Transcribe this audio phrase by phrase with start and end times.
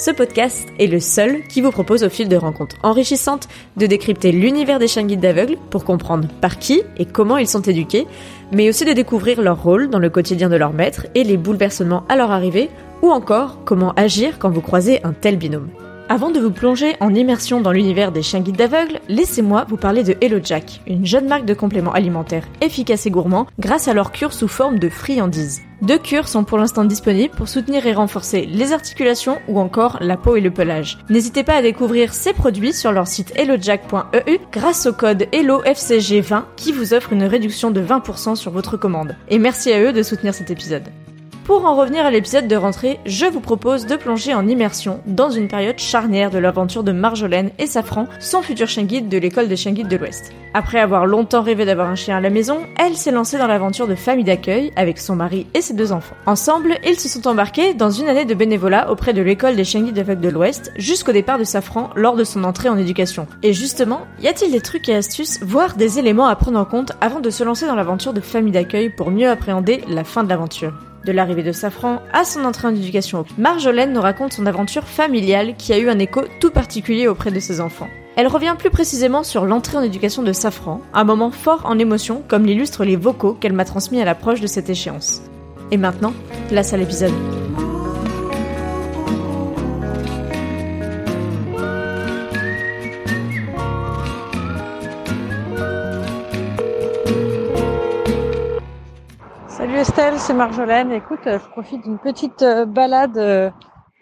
[0.00, 4.32] ce podcast est le seul qui vous propose au fil de rencontres enrichissantes de décrypter
[4.32, 8.06] l'univers des chiens guides d'aveugles pour comprendre par qui et comment ils sont éduqués,
[8.50, 12.04] mais aussi de découvrir leur rôle dans le quotidien de leur maître et les bouleversements
[12.08, 12.70] à leur arrivée,
[13.02, 15.68] ou encore comment agir quand vous croisez un tel binôme.
[16.12, 20.02] Avant de vous plonger en immersion dans l'univers des chiens guides d'aveugles, laissez-moi vous parler
[20.02, 24.10] de Hello Jack, une jeune marque de compléments alimentaires efficaces et gourmands grâce à leur
[24.10, 25.62] cure sous forme de friandises.
[25.82, 30.16] Deux cures sont pour l'instant disponibles pour soutenir et renforcer les articulations ou encore la
[30.16, 30.98] peau et le pelage.
[31.10, 36.72] N'hésitez pas à découvrir ces produits sur leur site hellojack.eu grâce au code HelloFCG20 qui
[36.72, 39.14] vous offre une réduction de 20% sur votre commande.
[39.28, 40.88] Et merci à eux de soutenir cet épisode.
[41.50, 45.30] Pour en revenir à l'épisode de rentrée, je vous propose de plonger en immersion dans
[45.30, 49.48] une période charnière de l'aventure de Marjolaine et Safran, son futur chien guide de l'école
[49.48, 50.30] des chiens guides de l'Ouest.
[50.54, 53.88] Après avoir longtemps rêvé d'avoir un chien à la maison, elle s'est lancée dans l'aventure
[53.88, 56.14] de famille d'accueil avec son mari et ses deux enfants.
[56.24, 59.82] Ensemble, ils se sont embarqués dans une année de bénévolat auprès de l'école des chiens
[59.82, 63.26] guides de l'Ouest jusqu'au départ de Safran lors de son entrée en éducation.
[63.42, 66.92] Et justement, y a-t-il des trucs et astuces, voire des éléments à prendre en compte
[67.00, 70.28] avant de se lancer dans l'aventure de famille d'accueil pour mieux appréhender la fin de
[70.28, 70.89] l'aventure?
[71.04, 75.54] De l'arrivée de Safran à son entrée en éducation, Marjolaine nous raconte son aventure familiale
[75.56, 77.88] qui a eu un écho tout particulier auprès de ses enfants.
[78.16, 82.22] Elle revient plus précisément sur l'entrée en éducation de Safran, un moment fort en émotion
[82.28, 85.22] comme l'illustrent les vocaux qu'elle m'a transmis à l'approche de cette échéance.
[85.70, 86.12] Et maintenant,
[86.48, 87.39] place à l'épisode.
[100.20, 100.92] C'est Marjolaine.
[100.92, 103.50] Écoute, je profite d'une petite euh, balade euh,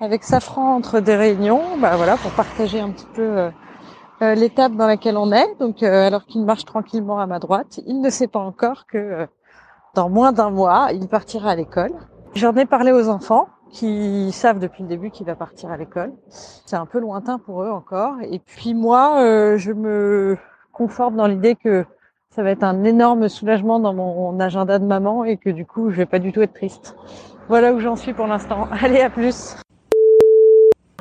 [0.01, 3.51] avec Safran entre des réunions, bah voilà, pour partager un petit peu
[4.23, 5.55] euh, l'étape dans laquelle on est.
[5.61, 9.29] Donc, alors qu'il marche tranquillement à ma droite, il ne sait pas encore que
[9.95, 11.93] dans moins d'un mois, il partira à l'école.
[12.35, 16.13] J'en ai parlé aux enfants qui savent depuis le début qu'il va partir à l'école.
[16.29, 18.15] C'est un peu lointain pour eux encore.
[18.23, 20.37] Et puis moi, je me
[20.73, 21.87] conforte dans l'idée que
[22.39, 25.91] ça va être un énorme soulagement dans mon agenda de maman et que du coup,
[25.91, 26.95] je vais pas du tout être triste.
[27.49, 28.69] Voilà où j'en suis pour l'instant.
[28.81, 29.57] Allez, à plus.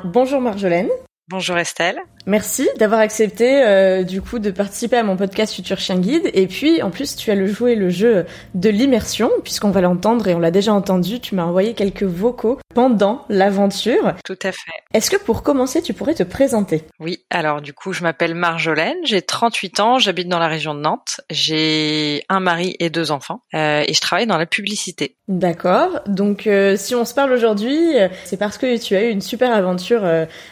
[0.02, 0.88] Bonjour Marjolaine.
[1.28, 2.00] Bonjour Estelle.
[2.28, 6.46] Merci d'avoir accepté euh, du coup de participer à mon podcast Futur Chien Guide et
[6.46, 10.34] puis en plus tu as le joué le jeu de l'immersion puisqu'on va l'entendre et
[10.34, 14.12] on l'a déjà entendu, tu m'as envoyé quelques vocaux pendant l'aventure.
[14.26, 14.72] Tout à fait.
[14.92, 16.84] Est-ce que pour commencer tu pourrais te présenter?
[17.00, 20.80] Oui, alors du coup je m'appelle Marjolaine, j'ai 38 ans, j'habite dans la région de
[20.80, 25.16] Nantes, j'ai un mari et deux enfants euh, et je travaille dans la publicité.
[25.28, 29.22] D'accord, donc euh, si on se parle aujourd'hui c'est parce que tu as eu une
[29.22, 30.02] super aventure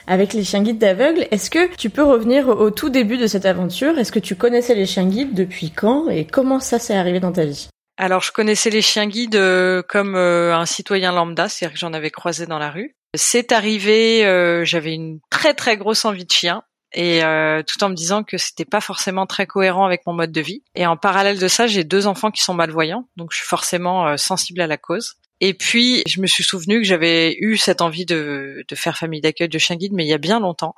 [0.07, 1.27] avec les chiens guides d'aveugle.
[1.31, 4.75] Est-ce que tu peux revenir au tout début de cette aventure Est-ce que tu connaissais
[4.75, 7.69] les chiens guides depuis quand et comment ça s'est arrivé dans ta vie?
[7.99, 11.95] Alors je connaissais les chiens guides euh, comme euh, un citoyen lambda, c'est-à-dire que j'en
[11.95, 12.95] avais croisé dans la rue.
[13.15, 16.63] C'est arrivé, euh, j'avais une très très grosse envie de chien
[16.93, 17.21] et
[17.67, 20.63] tout en me disant que c'était pas forcément très cohérent avec mon mode de vie.
[20.75, 24.17] Et en parallèle de ça, j'ai deux enfants qui sont malvoyants, donc je suis forcément
[24.17, 25.17] sensible à la cause.
[25.41, 29.21] Et puis, je me suis souvenu que j'avais eu cette envie de, de faire famille
[29.21, 30.75] d'accueil de chien guide, mais il y a bien longtemps.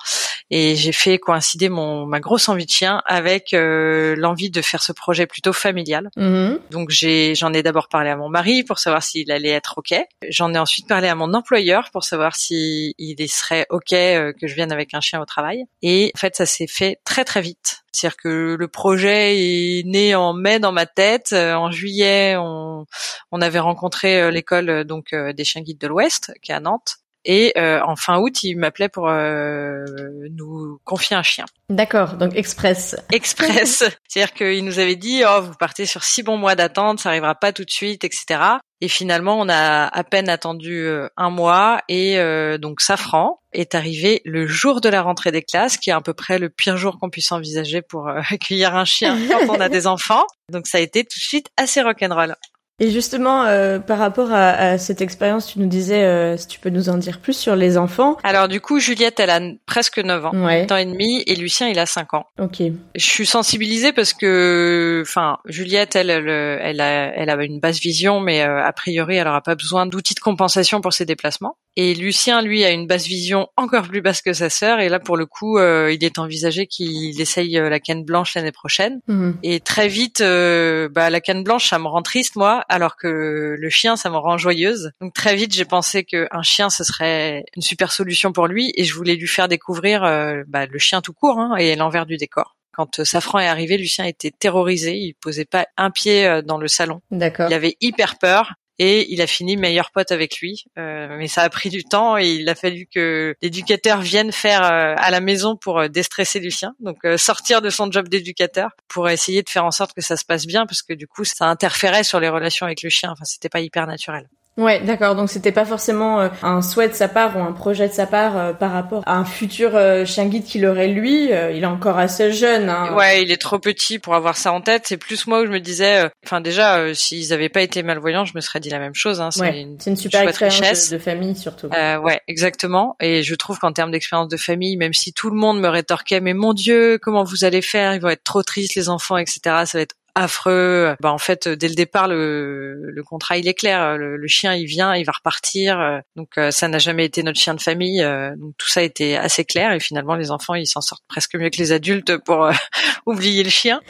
[0.51, 4.81] Et j'ai fait coïncider mon ma grosse envie de chien avec euh, l'envie de faire
[4.81, 6.09] ce projet plutôt familial.
[6.17, 6.59] Mm-hmm.
[6.71, 9.95] Donc j'ai j'en ai, d'abord parlé à mon mari pour savoir s'il allait être ok.
[10.29, 14.47] J'en ai ensuite parlé à mon employeur pour savoir si il serait ok euh, que
[14.47, 15.65] je vienne avec un chien au travail.
[15.81, 17.81] Et en fait, ça s'est fait très très vite.
[17.91, 21.29] C'est-à-dire que le projet est né en mai dans ma tête.
[21.33, 22.85] Euh, en juillet, on,
[23.31, 26.98] on avait rencontré l'école donc des chiens guides de l'Ouest, qui est à Nantes.
[27.25, 29.83] Et euh, en fin août, il m'appelait pour euh,
[30.31, 31.45] nous confier un chien.
[31.69, 32.95] D'accord, donc express.
[33.11, 37.09] Express, c'est-à-dire qu'il nous avait dit oh vous partez sur six bons mois d'attente, ça
[37.09, 38.39] arrivera pas tout de suite, etc.
[38.81, 42.17] Et finalement, on a à peine attendu euh, un mois et
[42.57, 46.13] donc Safran est arrivé le jour de la rentrée des classes, qui est à peu
[46.13, 49.87] près le pire jour qu'on puisse envisager pour accueillir un chien quand on a des
[49.87, 50.25] enfants.
[50.51, 52.35] Donc ça a été tout de suite assez rock'n'roll.
[52.79, 56.59] Et justement, euh, par rapport à, à, cette expérience, tu nous disais, euh, si tu
[56.59, 58.17] peux nous en dire plus sur les enfants.
[58.23, 60.71] Alors du coup, Juliette, elle a presque 9 ans, ouais.
[60.71, 62.25] ans et demi, et Lucien, il a 5 ans.
[62.39, 62.61] Ok.
[62.95, 67.79] Je suis sensibilisée parce que, enfin, Juliette, elle, elle, elle, a, elle a une basse
[67.79, 71.57] vision, mais euh, a priori, elle aura pas besoin d'outils de compensation pour ses déplacements.
[71.81, 74.81] Et Lucien, lui, a une basse vision encore plus basse que sa sœur.
[74.81, 78.35] Et là, pour le coup, euh, il est envisagé qu'il essaye euh, la canne blanche
[78.35, 78.99] l'année prochaine.
[79.07, 79.37] Mhm.
[79.43, 83.55] Et très vite, euh, bah, la canne blanche, ça me rend triste, moi, alors que
[83.57, 84.91] le chien, ça me rend joyeuse.
[84.99, 88.73] Donc très vite, j'ai pensé qu'un chien, ce serait une super solution pour lui.
[88.75, 92.05] Et je voulais lui faire découvrir euh, bah, le chien tout court hein, et l'envers
[92.05, 92.57] du décor.
[92.73, 94.97] Quand Safran est arrivé, Lucien était terrorisé.
[94.97, 96.99] Il posait pas un pied dans le salon.
[97.09, 97.49] D'accord.
[97.49, 100.63] Il avait hyper peur et il a fini meilleur pote avec lui.
[100.77, 104.63] Euh, mais ça a pris du temps et il a fallu que l'éducateur vienne faire
[104.63, 106.73] euh, à la maison pour euh, déstresser Lucien.
[106.79, 110.15] Donc euh, sortir de son job d'éducateur pour essayer de faire en sorte que ça
[110.15, 113.11] se passe bien parce que du coup ça interférait sur les relations avec le chien.
[113.11, 114.27] Enfin c'était pas hyper naturel.
[114.59, 115.15] Ouais, d'accord.
[115.15, 118.05] Donc c'était pas forcément euh, un souhait de sa part ou un projet de sa
[118.05, 121.31] part euh, par rapport à un futur euh, chien guide qu'il aurait lui.
[121.31, 122.69] Euh, il est encore assez jeune.
[122.69, 122.93] Hein.
[122.95, 124.83] Ouais, il est trop petit pour avoir ça en tête.
[124.85, 127.81] C'est plus moi où je me disais, euh, enfin déjà, euh, s'ils avaient pas été
[127.83, 129.21] malvoyants, je me serais dit la même chose.
[129.21, 129.31] Hein.
[129.31, 131.67] C'est Ouais, une c'est une super expérience de, de famille surtout.
[131.67, 132.95] Ouais, exactement.
[132.99, 136.19] Et je trouve qu'en termes d'expérience de famille, même si tout le monde me rétorquait,
[136.19, 137.93] mais mon Dieu, comment vous allez faire?
[137.95, 139.39] Ils vont être trop tristes les enfants, etc.
[139.65, 140.95] Ça va être affreux.
[141.01, 143.97] Bah en fait, dès le départ, le, le contrat il est clair.
[143.97, 146.01] Le, le chien il vient, il va repartir.
[146.15, 148.01] Donc euh, ça n'a jamais été notre chien de famille.
[148.01, 149.71] Euh, Donc tout ça était assez clair.
[149.71, 152.51] Et finalement, les enfants ils s'en sortent presque mieux que les adultes pour euh,
[153.05, 153.81] oublier le chien.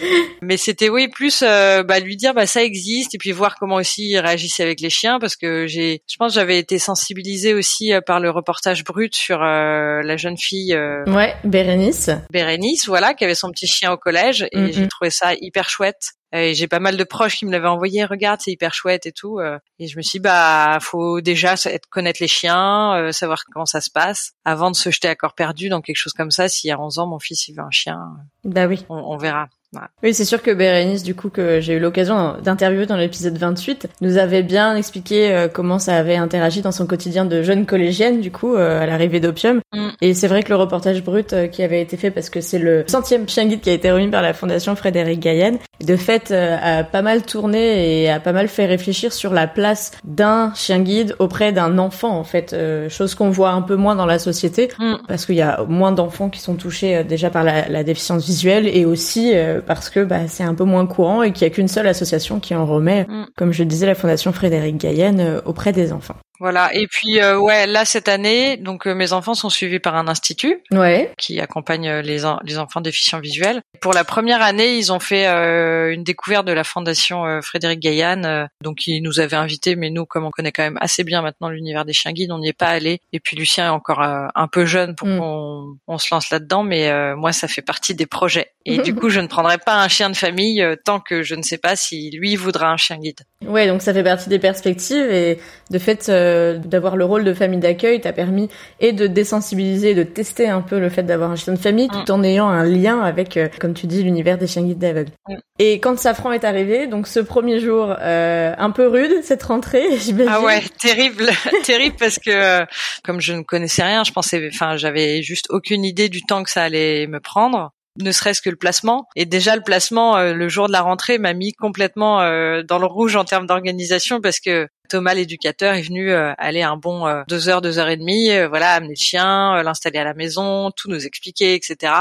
[0.42, 3.76] Mais c'était oui plus euh, bah, lui dire bah ça existe et puis voir comment
[3.76, 7.94] aussi il réagissait avec les chiens parce que j'ai je pense j'avais été sensibilisée aussi
[7.94, 12.10] euh, par le reportage brut sur euh, la jeune fille euh, Ouais, Bérénice.
[12.32, 16.12] Bérénice voilà qui avait son petit chien au collège et j'ai trouvé ça hyper chouette.
[16.32, 19.12] Et j'ai pas mal de proches qui me l'avaient envoyé, regarde, c'est hyper chouette et
[19.12, 19.40] tout.
[19.40, 21.56] euh, Et je me suis dit, bah, faut déjà
[21.90, 25.34] connaître les chiens, euh, savoir comment ça se passe, avant de se jeter à corps
[25.34, 26.48] perdu dans quelque chose comme ça.
[26.48, 28.00] S'il y a 11 ans, mon fils, il veut un chien,
[28.44, 28.86] Bah oui.
[28.90, 29.50] on, on verra.
[29.72, 29.90] Voilà.
[30.02, 33.88] Oui, c'est sûr que Bérénice, du coup, que j'ai eu l'occasion d'interviewer dans l'épisode 28,
[34.02, 38.20] nous avait bien expliqué euh, comment ça avait interagi dans son quotidien de jeune collégienne,
[38.20, 39.62] du coup, euh, à l'arrivée d'Opium.
[39.74, 39.90] Mm.
[40.02, 42.58] Et c'est vrai que le reportage brut euh, qui avait été fait, parce que c'est
[42.58, 46.32] le centième chien guide qui a été remis par la Fondation Frédéric Gaillenne, de fait,
[46.32, 50.80] a pas mal tourné et a pas mal fait réfléchir sur la place d'un chien
[50.80, 52.56] guide auprès d'un enfant, en fait,
[52.90, 54.96] chose qu'on voit un peu moins dans la société Mm.
[55.08, 58.68] parce qu'il y a moins d'enfants qui sont touchés déjà par la, la déficience visuelle
[58.68, 59.34] et aussi
[59.66, 62.40] parce que bah, c'est un peu moins courant et qu'il y a qu'une seule association
[62.40, 63.26] qui en remet, Mm.
[63.38, 66.16] comme je le disais, la Fondation Frédéric Gaillenne euh, auprès des enfants.
[66.40, 66.74] Voilà.
[66.74, 70.08] Et puis euh, ouais, là cette année, donc euh, mes enfants sont suivis par un
[70.08, 71.12] institut Ouais.
[71.18, 73.62] qui accompagne euh, les, en- les enfants déficients visuels.
[73.82, 78.48] Pour la première année, ils ont fait euh, une découverte de la fondation Frédéric Gaillan.
[78.64, 81.50] donc ils nous avaient invités, mais nous, comme on connaît quand même assez bien maintenant
[81.50, 83.00] l'univers des chiens guides, on n'y est pas allé.
[83.14, 85.18] Et puis Lucien est encore un peu jeune pour Mm.
[85.20, 88.52] qu'on on se lance là-dedans, mais moi, ça fait partie des projets.
[88.66, 91.42] Et du coup, je ne prendrai pas un chien de famille tant que je ne
[91.42, 93.22] sais pas si lui voudra un chien guide.
[93.46, 95.40] Ouais, donc ça fait partie des perspectives et
[95.72, 98.50] de fait euh, d'avoir le rôle de famille d'accueil t'a permis
[98.80, 102.04] et de désensibiliser, de tester un peu le fait d'avoir un chien de famille Mm.
[102.06, 105.12] tout en ayant un lien avec, euh, comme tu dis, l'univers des chiens guides d'aveugles.
[105.28, 105.36] Mm.
[105.60, 109.86] Et quand Safran est arrivé, donc ce premier jour euh, un peu rude, cette rentrée,
[109.98, 110.32] j'imagine.
[110.32, 111.30] Ah ouais, terrible,
[111.64, 112.66] terrible parce que euh,
[113.04, 116.50] comme je ne connaissais rien, je pensais, enfin, j'avais juste aucune idée du temps que
[116.50, 119.08] ça allait me prendre ne serait-ce que le placement.
[119.16, 122.80] Et déjà le placement, euh, le jour de la rentrée, m'a mis complètement euh, dans
[122.80, 127.08] le rouge en termes d'organisation parce que Thomas, l'éducateur, est venu euh, aller un bon
[127.08, 130.04] euh, deux heures, deux heures et demie, euh, voilà, amener le chien, euh, l'installer à
[130.04, 131.94] la maison, tout nous expliquer, etc.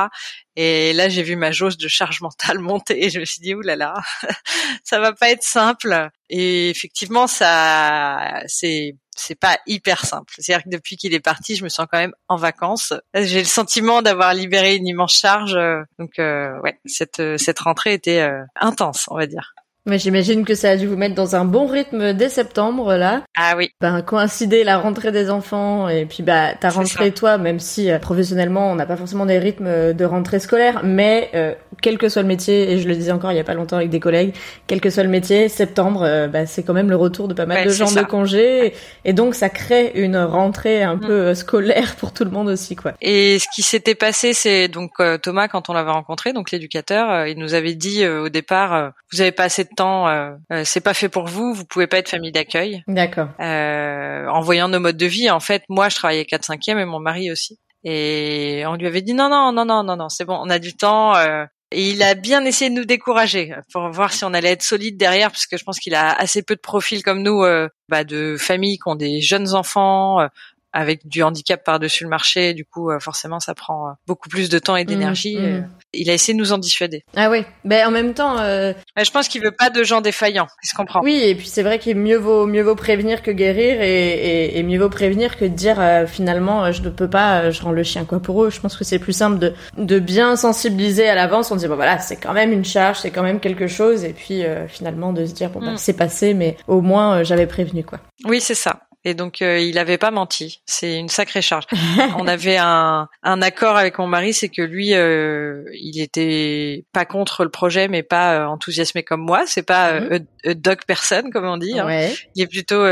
[0.57, 3.55] Et là, j'ai vu ma jauge de charge mentale monter et je me suis dit,
[3.55, 3.95] oulala,
[4.85, 6.09] ça va pas être simple.
[6.31, 10.33] Et effectivement, ça, c'est c'est pas hyper simple.
[10.39, 12.93] C'est-à-dire que depuis qu'il est parti, je me sens quand même en vacances.
[13.15, 15.55] J'ai le sentiment d'avoir libéré une immense charge.
[15.55, 19.55] euh, Donc euh, ouais, cette cette rentrée était euh, intense, on va dire.
[19.89, 23.23] Mais j'imagine que ça a dû vous mettre dans un bon rythme dès septembre là.
[23.37, 23.71] Ah oui.
[23.81, 27.99] Ben coïncider la rentrée des enfants et puis bah ta rentrée toi, même si euh,
[27.99, 32.09] professionnellement on n'a pas forcément des rythmes euh, de rentrée scolaire, mais euh, quel que
[32.09, 34.01] soit le métier, et je le disais encore il y a pas longtemps avec des
[34.01, 34.35] collègues,
[34.67, 37.47] quel que soit le métier, septembre, euh, bah, c'est quand même le retour de pas
[37.47, 38.03] mal Ouais, de gens ça.
[38.03, 38.75] de congés,
[39.07, 42.77] et donc ça crée une rentrée un peu euh, scolaire pour tout le monde aussi
[42.77, 42.93] quoi.
[43.01, 47.27] Et ce qui s'était passé, c'est donc euh, Thomas, quand on l'avait rencontré, donc l'éducateur,
[47.27, 50.63] il nous avait dit euh, au départ, vous avez pas assez de temps, euh, euh,
[50.65, 52.83] c'est pas fait pour vous, vous pouvez pas être famille d'accueil.
[52.87, 53.29] D'accord.
[53.41, 56.85] Euh, en voyant nos modes de vie, en fait, moi, je travaillais 4 5 et
[56.85, 57.59] mon mari aussi.
[57.85, 60.59] Et on lui avait dit non, non, non, non, non, non, c'est bon, on a
[60.59, 61.17] du temps.
[61.17, 64.63] euh, et il a bien essayé de nous décourager pour voir si on allait être
[64.63, 67.69] solide derrière, parce que je pense qu'il a assez peu de profils comme nous, euh,
[67.91, 70.29] bah, de familles qui ont des jeunes enfants, euh,
[70.73, 72.55] avec du handicap par-dessus le marché.
[72.55, 75.37] Du coup, forcément, ça prend beaucoup plus de temps et d'énergie.
[75.37, 75.69] Mmh, mmh.
[75.95, 77.05] Il a essayé de nous en dissuader.
[77.17, 78.37] Ah oui, ben en même temps.
[78.39, 80.49] je pense qu'il veut pas de gens défaillants.
[80.63, 81.01] Il se comprend.
[81.03, 84.59] Oui, et puis c'est vrai qu'il mieux vaut mieux vaut prévenir que guérir, et, et,
[84.59, 87.83] et mieux vaut prévenir que de dire finalement je ne peux pas, je rends le
[87.83, 88.51] chien quoi pour eux.
[88.51, 91.51] Je pense que c'est plus simple de de bien sensibiliser à l'avance.
[91.51, 94.13] On dit bon voilà, c'est quand même une charge, c'est quand même quelque chose, et
[94.13, 98.01] puis finalement de se dire bon bah, c'est passé, mais au moins j'avais prévenu quoi.
[98.25, 98.88] Oui, c'est ça.
[99.05, 100.61] Et donc euh, il avait pas menti.
[100.67, 101.65] C'est une sacrée charge.
[102.19, 107.05] On avait un, un accord avec mon mari, c'est que lui, euh, il était pas
[107.05, 109.45] contre le projet, mais pas euh, enthousiasmé comme moi.
[109.47, 111.79] C'est pas mm dog person comme on dit.
[111.79, 112.11] Hein.
[112.35, 112.85] Il est plutôt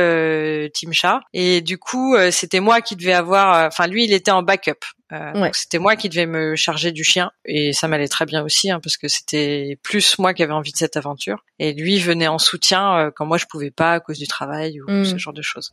[0.75, 1.20] team chat.
[1.32, 3.66] Et du coup, c'était moi qui devais avoir.
[3.66, 4.84] Enfin, lui, il était en backup.
[5.12, 8.72] Euh, C'était moi qui devais me charger du chien et ça m'allait très bien aussi
[8.72, 12.26] hein, parce que c'était plus moi qui avais envie de cette aventure et lui venait
[12.26, 15.18] en soutien euh, quand moi je pouvais pas à cause du travail ou ce mm.
[15.18, 15.72] genre de choses.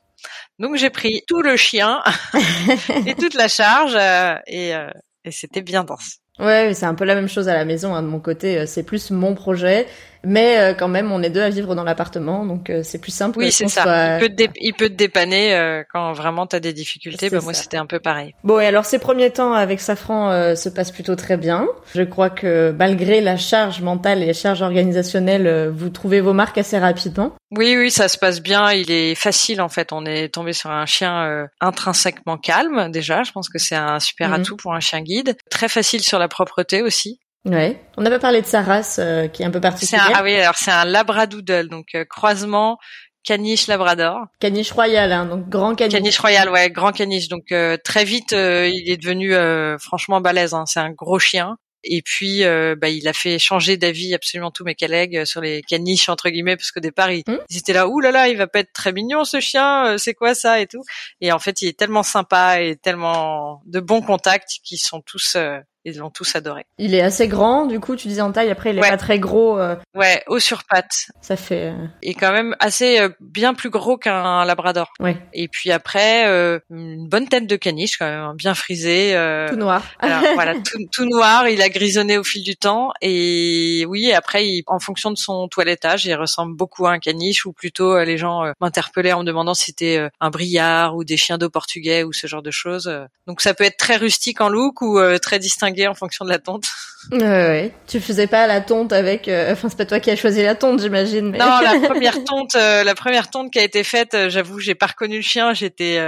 [0.59, 2.03] Donc j'ai pris tout le chien
[3.07, 4.91] et toute la charge euh, et, euh,
[5.25, 6.19] et c'était bien dense.
[6.37, 7.95] Ouais, c'est un peu la même chose à la maison.
[7.95, 9.87] Hein, de mon côté, c'est plus mon projet
[10.25, 13.11] mais euh, quand même, on est deux à vivre dans l'appartement, donc euh, c'est plus
[13.11, 13.39] simple.
[13.39, 14.17] Oui, c'est ça.
[14.17, 17.29] Il, peut te il peut te dépanner euh, quand vraiment tu as des difficultés.
[17.29, 18.33] Bah, moi, c'était un peu pareil.
[18.43, 21.67] Bon, et alors ces premiers temps avec Safran se passent plutôt très bien.
[21.93, 26.57] Je crois que malgré la charge mentale et la charge organisationnelle, vous trouvez vos marques
[26.57, 27.33] assez rapidement.
[27.51, 28.71] Oui, oui, ça se passe bien.
[28.71, 29.91] Il est facile en fait.
[29.91, 33.23] On est tombé sur un chien intrinsèquement calme déjà.
[33.23, 34.35] Je pense que c'est un super mhm.
[34.35, 35.35] atout pour un chien guide.
[35.49, 37.19] Très facile sur la propreté aussi.
[37.45, 37.81] Ouais.
[37.97, 40.11] On n'a pas parlé de sa race euh, qui est un peu particulière.
[40.13, 42.77] ah oui, alors c'est un labradoodle, donc euh, croisement
[43.25, 44.25] caniche labrador.
[44.39, 45.93] Caniche royal, hein, donc grand caniche.
[45.93, 47.27] Caniche royal, ouais, grand caniche.
[47.29, 49.33] Donc euh, très vite, il est devenu
[49.79, 50.53] franchement balèze.
[50.53, 50.65] Hein.
[50.65, 51.57] C'est un gros chien.
[51.85, 56.07] Et puis, bah, il a fait changer d'avis absolument tous mes collègues sur les caniches
[56.07, 58.47] entre guillemets, parce qu'au départ, ils, hmm ils, étaient là, ouh là là, il va
[58.47, 60.83] pas être très mignon ce chien, c'est quoi ça et tout.
[61.19, 65.37] Et en fait, il est tellement sympa et tellement de bons contacts qu'ils sont tous
[65.85, 66.65] ils l'ont tous adoré.
[66.77, 68.49] Il est assez grand, du coup, tu disais en taille.
[68.49, 69.59] Après, il est pas très gros.
[69.59, 69.75] Euh...
[69.95, 71.07] Ouais, haut sur pattes.
[71.21, 71.71] Ça fait.
[71.71, 71.87] Euh...
[72.01, 74.93] Et quand même assez euh, bien plus gros qu'un labrador.
[74.99, 75.17] Ouais.
[75.33, 79.15] Et puis après, euh, une bonne tête de caniche quand même, hein, bien frisé.
[79.15, 79.49] Euh.
[79.49, 79.83] Tout noir.
[79.99, 81.49] Alors, voilà, tout, tout, noir.
[81.49, 82.91] Il a grisonné au fil du temps.
[83.01, 87.45] Et oui, après, il, en fonction de son toilettage, il ressemble beaucoup à un caniche,
[87.45, 91.37] ou plutôt les gens m'interpellaient en me demandant si c'était un briard ou des chiens
[91.37, 92.91] d'eau portugais ou ce genre de choses.
[93.27, 96.39] Donc ça peut être très rustique en look ou très distingué en fonction de la
[96.39, 96.65] tonte.
[97.11, 97.71] Ouais, ouais.
[97.87, 99.27] Tu faisais pas la tonte avec.
[99.27, 101.31] Euh, enfin, c'est pas toi qui as choisi la tonte, j'imagine.
[101.31, 101.37] Mais...
[101.37, 104.75] Non, la première tonte, euh, la première tonte qui a été faite, euh, j'avoue, j'ai
[104.75, 105.53] pas reconnu le chien.
[105.53, 105.99] J'étais,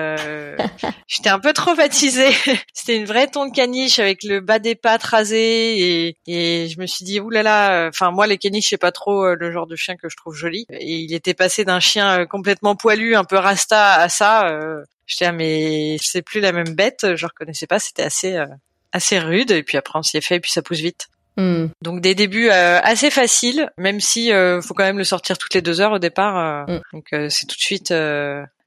[1.07, 2.31] j'étais un peu traumatisée.
[2.73, 6.85] C'était une vraie tonte caniche avec le bas des pattes rasé et, et je me
[6.85, 7.89] suis dit oulala.
[7.89, 10.65] Enfin, moi, les caniches, c'est pas trop le genre de chien que je trouve joli.
[10.69, 14.49] Et il était passé d'un chien complètement poilu, un peu rasta, à ça.
[15.07, 17.15] J'étais ah, mais c'est plus la même bête.
[17.15, 17.79] Je reconnaissais pas.
[17.79, 18.39] C'était assez
[18.95, 21.07] assez rude et puis après on s'y est fait et puis ça pousse vite.
[21.37, 21.67] Hmm.
[21.81, 25.53] Donc des débuts euh, assez faciles, même si euh, faut quand même le sortir toutes
[25.53, 26.37] les deux heures au départ.
[26.69, 26.81] Euh, hmm.
[26.93, 27.93] Donc c'est tout de suite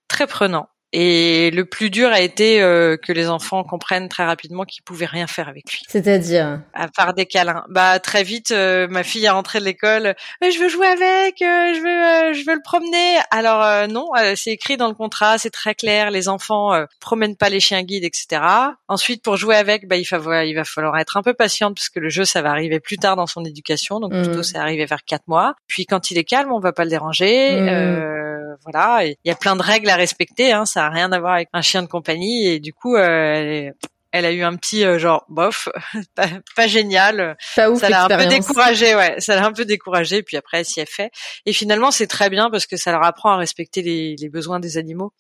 [0.08, 0.68] très prenant.
[0.92, 5.06] Et le plus dur a été euh, que les enfants comprennent très rapidement qu'ils pouvaient
[5.06, 5.82] rien faire avec lui.
[5.86, 7.64] C'est-à-dire À part des câlins.
[7.68, 10.06] Bah très vite, euh, ma fille est rentrée de l'école.
[10.06, 13.18] Euh, je veux jouer avec, je veux, je veux le promener.
[13.30, 16.10] Alors non, c'est écrit dans le contrat, c'est très clair.
[16.10, 18.42] Les enfants promènent pas les chiens guides, etc.
[18.88, 21.90] Ensuite, pour jouer avec, bah il va, il va falloir être un peu patiente parce
[21.90, 24.00] que le jeu, ça va arriver plus tard dans son éducation.
[24.00, 24.44] Donc plutôt, mm.
[24.44, 25.54] c'est arrivé vers quatre mois.
[25.66, 27.60] Puis quand il est calme, on va pas le déranger.
[27.60, 28.27] Mm.
[28.64, 30.52] Voilà, il y a plein de règles à respecter.
[30.52, 33.70] Hein, ça a rien à voir avec un chien de compagnie et du coup euh,
[34.12, 35.68] elle, a eu un petit euh, genre bof,
[36.56, 37.36] pas, génial.
[37.54, 39.20] ça l'a un peu découragé, ouais.
[39.20, 40.22] Ça l'a un peu découragé.
[40.22, 41.10] Puis après, elle s'y est fait.
[41.46, 44.78] Et finalement, c'est très bien parce que ça leur apprend à respecter les besoins des
[44.78, 45.12] animaux.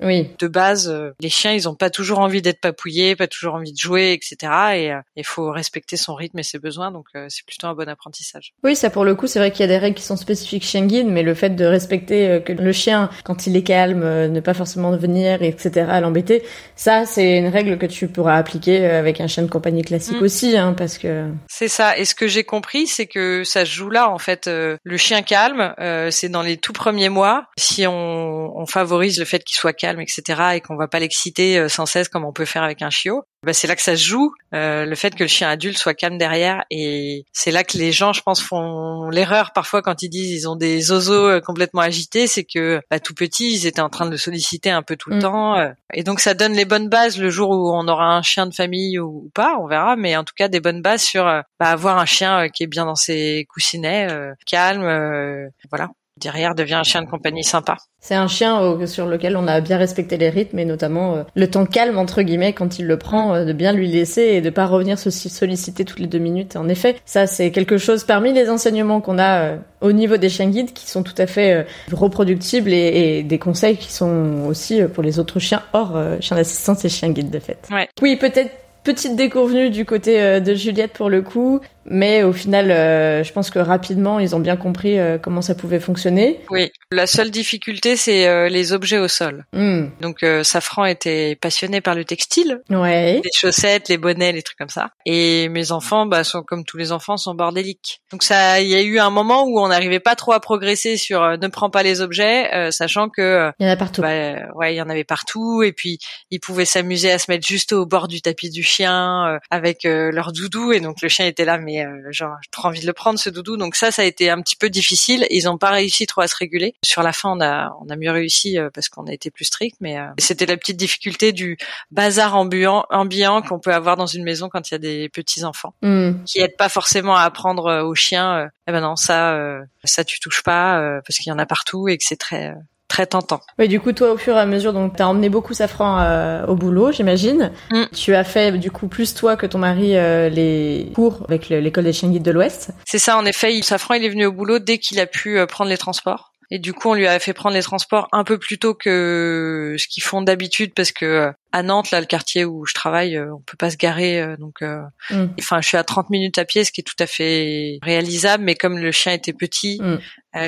[0.00, 0.30] Oui.
[0.38, 3.72] De base, euh, les chiens, ils ont pas toujours envie d'être papouillés, pas toujours envie
[3.72, 4.36] de jouer, etc.
[4.74, 7.74] Et euh, il faut respecter son rythme et ses besoins, donc euh, c'est plutôt un
[7.74, 8.52] bon apprentissage.
[8.62, 10.64] Oui, ça pour le coup, c'est vrai qu'il y a des règles qui sont spécifiques
[10.64, 14.40] chien guide, mais le fait de respecter que le chien, quand il est calme, ne
[14.40, 16.44] pas forcément venir, etc., l'embêter,
[16.76, 20.24] ça, c'est une règle que tu pourras appliquer avec un chien de compagnie classique mm.
[20.24, 21.28] aussi, hein, parce que.
[21.48, 21.98] C'est ça.
[21.98, 24.46] Et ce que j'ai compris, c'est que ça se joue là, en fait.
[24.48, 25.74] le chien calme,
[26.10, 27.46] c'est dans les tout premiers mois.
[27.58, 30.22] Si on, on favorise le fait qu'il soit calme etc.,
[30.54, 33.22] et qu'on va pas l'exciter euh, sans cesse comme on peut faire avec un chiot,
[33.44, 35.94] bah, c'est là que ça se joue, euh, le fait que le chien adulte soit
[35.94, 40.08] calme derrière, et c'est là que les gens, je pense, font l'erreur parfois quand ils
[40.08, 43.80] disent ils ont des oiseaux euh, complètement agités, c'est que bah, tout petit, ils étaient
[43.80, 45.20] en train de le solliciter un peu tout le mm.
[45.20, 48.46] temps, et donc ça donne les bonnes bases le jour où on aura un chien
[48.46, 51.44] de famille ou, pas, on verra, mais en tout cas des bonnes bases sur bah,
[51.60, 54.08] avoir un chien qui est bien dans ses coussinets,
[54.46, 57.76] calme, voilà derrière devient un chien de compagnie sympa.
[58.00, 61.22] C'est un chien euh, sur lequel on a bien respecté les rythmes et notamment euh,
[61.34, 64.40] le temps calme entre guillemets quand il le prend, euh, de bien lui laisser et
[64.40, 66.56] de pas revenir se solliciter toutes les deux minutes.
[66.56, 70.48] En effet, ça c'est quelque chose parmi les enseignements qu'on a au niveau des chiens
[70.48, 75.02] guides qui sont tout à fait reproductibles et, et, des conseils qui sont aussi pour
[75.02, 77.58] les autres chiens hors chiens d'assistance et chiens guides de fait.
[77.70, 77.88] Ouais.
[78.00, 78.50] Oui, peut-être
[78.84, 81.60] petite déconvenue du côté de Juliette pour le coup.
[81.90, 85.54] Mais au final, euh, je pense que rapidement, ils ont bien compris euh, comment ça
[85.54, 86.40] pouvait fonctionner.
[86.50, 89.46] Oui, la seule difficulté, c'est euh, les objets au sol.
[89.52, 89.86] Hmm.
[90.00, 93.20] Donc, Safran était passionné par le textile, ouais.
[93.24, 94.90] les chaussettes, les bonnets, les trucs comme ça.
[95.06, 98.00] Et mes enfants, bah, sont comme tous les enfants, sont bordéliques.
[98.12, 100.96] Donc ça, il y a eu un moment où on n'arrivait pas trop à progresser
[100.96, 104.02] sur ne prends pas les objets, sachant que il y en a partout.
[104.02, 105.62] Bah, ouais, il y en avait partout.
[105.62, 105.98] Et puis
[106.30, 110.32] ils pouvaient s'amuser à se mettre juste au bord du tapis du chien avec leur
[110.32, 110.72] doudou.
[110.72, 113.18] Et donc le chien était là, mais euh, genre j'ai trop envie de le prendre
[113.18, 113.56] ce doudou.
[113.56, 115.26] Donc ça, ça a été un petit peu difficile.
[115.30, 116.74] Ils n'ont pas réussi trop à se réguler.
[116.84, 119.44] Sur la fin, on a on a mieux réussi euh, parce qu'on a été plus
[119.44, 121.56] strict, mais euh, c'était la petite difficulté du
[121.90, 125.44] bazar ambiant ambiant qu'on peut avoir dans une maison quand il y a des petits
[125.44, 126.24] enfants hmm.
[126.24, 128.48] qui aident pas forcément à apprendre aux chiens.
[128.66, 129.38] eh ben non, ça
[129.84, 132.54] ça tu touches pas parce qu'il y en a partout et que c'est très
[132.88, 133.40] très tentant.
[133.58, 136.46] Oui, du coup, toi, au fur et à mesure, donc, t'as emmené beaucoup Safran euh,
[136.46, 137.52] au boulot, j'imagine.
[137.70, 137.84] Mm.
[137.94, 141.84] Tu as fait, du coup, plus toi que ton mari, euh, les cours avec l'école
[141.84, 142.70] des chiens guides de l'Ouest.
[142.84, 143.60] C'est ça, en effet.
[143.62, 146.32] Safran, il est venu au boulot dès qu'il a pu euh, prendre les transports.
[146.50, 149.76] Et du coup, on lui a fait prendre les transports un peu plus tôt que
[149.78, 153.34] ce qu'ils font d'habitude parce que à Nantes, là, le quartier où je travaille, euh,
[153.34, 155.28] on peut pas se garer, euh, donc, euh, mm.
[155.40, 158.44] enfin, je suis à 30 minutes à pied, ce qui est tout à fait réalisable,
[158.44, 159.98] mais comme le chien était petit, mm.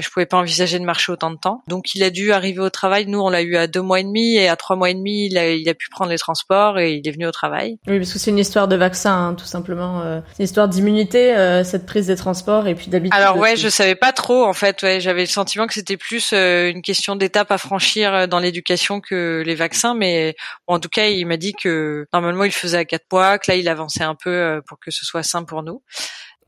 [0.00, 1.62] je pouvais pas envisager de marcher autant de temps.
[1.68, 3.06] Donc, il a dû arriver au travail.
[3.06, 5.26] Nous, on l'a eu à deux mois et demi, et à trois mois et demi,
[5.26, 7.78] il a, il a pu prendre les transports et il est venu au travail.
[7.86, 10.02] Oui, parce que c'est une histoire de vaccin, hein, tout simplement.
[10.32, 13.18] c'est une histoire d'immunité, cette prise des transports, et puis d'habitude.
[13.18, 14.82] Alors ouais, je savais pas trop, en fait.
[14.82, 19.42] Ouais, j'avais le sentiment que c'était plus une question d'étape à franchir dans l'éducation que
[19.46, 20.34] les vaccins, mais
[20.66, 23.56] en tout cas, il m'a dit que normalement il faisait à quatre mois, que là
[23.56, 25.82] il avançait un peu euh, pour que ce soit simple pour nous.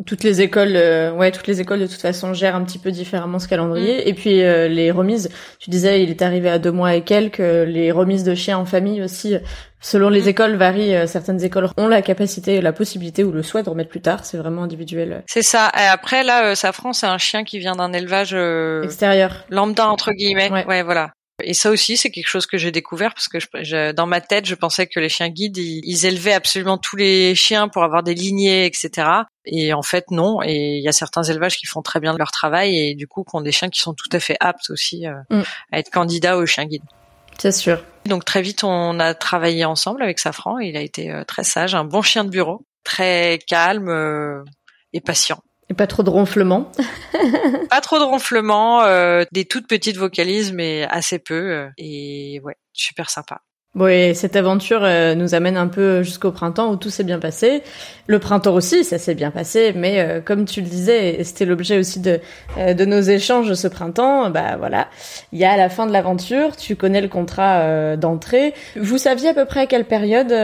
[0.07, 2.91] Toutes les écoles, euh, ouais, toutes les écoles de toute façon gèrent un petit peu
[2.91, 3.99] différemment ce calendrier.
[3.99, 4.09] Mm.
[4.09, 5.31] Et puis euh, les remises,
[5.61, 7.39] tu disais, il est arrivé à deux mois et quelques.
[7.39, 9.37] Les remises de chiens en famille aussi,
[9.81, 10.29] selon les mm.
[10.29, 11.07] écoles, varient.
[11.07, 14.25] Certaines écoles ont la capacité, la possibilité ou le souhait de remettre plus tard.
[14.25, 15.23] C'est vraiment individuel.
[15.27, 15.71] C'est ça.
[15.79, 18.35] Et après là, Safran, c'est un chien qui vient d'un élevage
[18.83, 20.51] extérieur, lambda entre guillemets.
[20.51, 21.13] Ouais, ouais voilà.
[21.43, 24.47] Et ça aussi, c'est quelque chose que j'ai découvert parce que je, dans ma tête,
[24.47, 28.15] je pensais que les chiens guides, ils, élevaient absolument tous les chiens pour avoir des
[28.15, 29.09] lignées, etc.
[29.45, 30.43] Et en fait, non.
[30.43, 33.25] Et il y a certains élevages qui font très bien leur travail et du coup,
[33.25, 35.43] qui ont des chiens qui sont tout à fait aptes aussi euh, mm.
[35.73, 36.85] à être candidats aux chiens guides.
[37.39, 37.83] C'est sûr.
[38.07, 40.59] Donc très vite, on a travaillé ensemble avec Safran.
[40.59, 44.43] Il a été euh, très sage, un bon chien de bureau, très calme euh,
[44.93, 45.43] et patient.
[45.77, 46.71] Pas trop de ronflements.
[47.71, 51.53] pas trop de ronflements, euh, des toutes petites vocalises, mais assez peu.
[51.53, 53.43] Euh, et ouais, super sympa.
[53.75, 57.63] Oui, cette aventure euh, nous amène un peu jusqu'au printemps où tout s'est bien passé.
[58.07, 61.47] Le printemps aussi, ça s'est bien passé, mais euh, comme tu le disais, et c'était
[61.47, 62.21] l'objet aussi de
[62.59, 64.89] euh, de nos échanges ce printemps, bah voilà,
[65.33, 68.53] il y a la fin de l'aventure, tu connais le contrat d'entrée.
[68.77, 70.35] Vous saviez à peu près à quelle période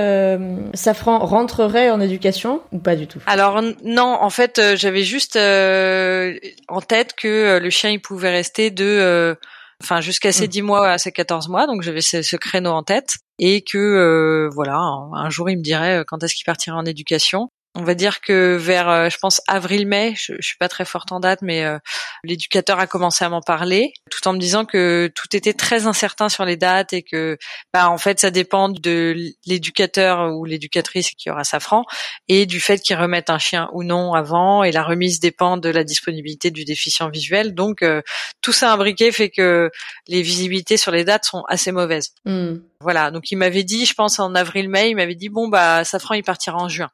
[0.73, 3.21] Safran rentrerait en éducation ou pas du tout?
[3.27, 9.37] Alors non, en fait, j'avais juste en tête que le chien il pouvait rester de
[9.83, 10.67] enfin jusqu'à ses 10 mm.
[10.67, 14.77] mois, à ses 14 mois, donc j'avais ce, créneau en tête, et que euh, voilà,
[14.79, 17.51] un, jour il me dirait euh, quand est-ce qu'il partirait en éducation?
[17.74, 21.12] On va dire que vers, euh, je pense avril-mai, je, je suis pas très forte
[21.12, 21.78] en date, mais euh,
[22.24, 26.28] l'éducateur a commencé à m'en parler, tout en me disant que tout était très incertain
[26.28, 27.37] sur les dates et que,
[27.72, 29.14] bah en fait, ça dépend de
[29.46, 31.85] l'éducateur ou l'éducatrice qui aura sa franc
[32.26, 34.64] et du fait qu'il remette un chien ou non avant.
[34.64, 37.54] Et la remise dépend de la disponibilité du déficient visuel.
[37.54, 38.02] Donc euh,
[38.40, 39.70] tout ça imbriqué fait que
[40.09, 42.14] les visibilités sur les dates sont assez mauvaises.
[42.24, 42.57] Hmm.
[42.81, 43.11] Voilà.
[43.11, 46.24] Donc il m'avait dit, je pense en avril-mai, il m'avait dit bon bah Safran il
[46.24, 46.90] partira en juin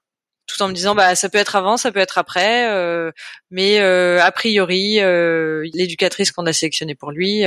[0.46, 3.10] tout en me disant bah ça peut être avant, ça peut être après, euh,
[3.50, 7.44] mais euh, a priori euh, l'éducatrice qu'on a sélectionnée pour lui,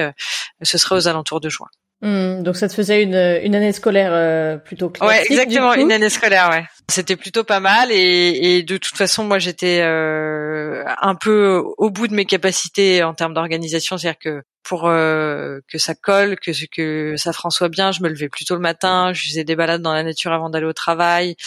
[0.61, 1.67] ce serait aux alentours de juin.
[2.01, 5.09] Hmm, donc ça te faisait une, une année scolaire plutôt classique.
[5.09, 6.63] Ouais, exactement, une année scolaire, ouais.
[6.89, 12.07] C'était plutôt pas mal et, et de toute façon moi j'étais un peu au bout
[12.07, 17.15] de mes capacités en termes d'organisation, c'est-à-dire que pour euh, que ça colle, que que
[17.15, 17.93] ça François bien.
[17.93, 20.65] Je me levais plutôt le matin, je faisais des balades dans la nature avant d'aller
[20.65, 21.37] au travail.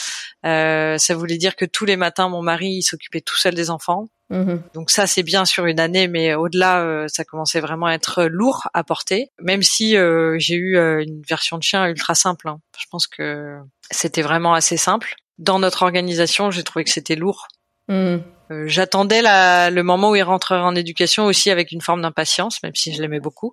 [0.46, 3.68] Euh, ça voulait dire que tous les matins, mon mari il s'occupait tout seul des
[3.68, 4.06] enfants.
[4.30, 4.72] Mm-hmm.
[4.72, 8.24] Donc ça c'est bien sur une année, mais au-delà, euh, ça commençait vraiment à être
[8.24, 9.30] lourd à porter.
[9.42, 9.96] Même si
[10.38, 12.48] j'ai eu une version de chien ultra simple.
[12.48, 12.58] Hein.
[12.78, 13.58] Je pense que
[13.90, 15.14] c'était vraiment assez simple.
[15.36, 17.48] Dans notre organisation, j'ai trouvé que c'était lourd
[17.90, 18.22] Mmh.
[18.52, 22.74] Euh, j'attendais le moment où il rentrerait en éducation aussi avec une forme d'impatience, même
[22.74, 23.50] si je l'aimais beaucoup,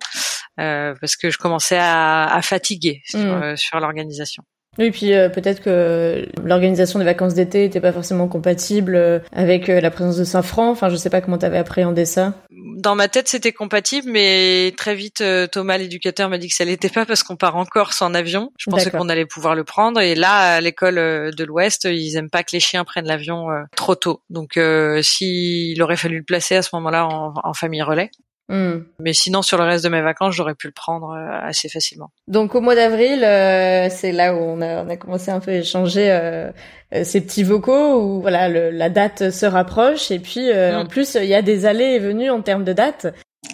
[0.60, 3.42] euh, parce que je commençais à, à fatiguer sur, mmh.
[3.42, 4.44] euh, sur l'organisation.
[4.78, 9.68] Oui, puis euh, peut-être que l'organisation des vacances d'été était pas forcément compatible euh, avec
[9.68, 10.70] euh, la présence de Saint-Franc.
[10.70, 12.34] Enfin, je sais pas comment tu avais appréhendé ça.
[12.76, 16.88] Dans ma tête, c'était compatible, mais très vite, Thomas, l'éducateur, m'a dit que ça l'était
[16.88, 18.52] pas parce qu'on part en Corse en avion.
[18.56, 20.00] Je pensais qu'on allait pouvoir le prendre.
[20.00, 23.96] Et là, à l'école de l'Ouest, ils aiment pas que les chiens prennent l'avion trop
[23.96, 24.22] tôt.
[24.30, 24.60] Donc,
[25.02, 28.10] s'il aurait fallu le placer à ce moment-là en, en famille relais.
[28.48, 28.78] Hmm.
[28.98, 32.10] Mais sinon, sur le reste de mes vacances, j'aurais pu le prendre euh, assez facilement.
[32.28, 35.50] Donc au mois d'avril, euh, c'est là où on a, on a commencé un peu
[35.50, 36.50] à échanger euh,
[36.94, 40.88] euh ces petits vocaux où voilà le, la date se rapproche et puis en hmm.
[40.88, 43.06] plus il y a des allées et venues en termes de date.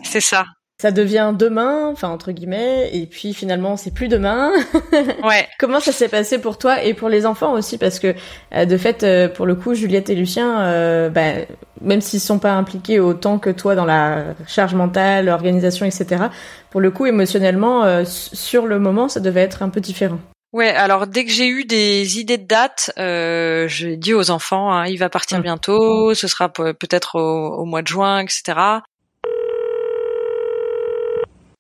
[0.05, 0.45] C'est ça
[0.85, 4.53] ça devient demain, enfin entre guillemets, et puis finalement c'est plus demain.
[5.25, 5.49] ouais.
[5.59, 7.79] Comment ça s'est passé pour toi et pour les enfants aussi?
[7.79, 8.15] Parce que
[8.55, 11.47] euh, de fait euh, pour le coup Juliette et Lucien, euh, bah,
[11.81, 16.25] même s'ils sont pas impliqués autant que toi dans la charge mentale, l'organisation, etc.
[16.69, 20.19] Pour le coup émotionnellement sur le moment ça devait être un peu différent.
[20.53, 24.71] Ouais, alors dès que j'ai eu des idées de date, euh, j'ai dit aux enfants,
[24.71, 25.43] hein, il va partir mmh.
[25.43, 28.83] bientôt, ce sera peut-être au, au, mois de juin, etc.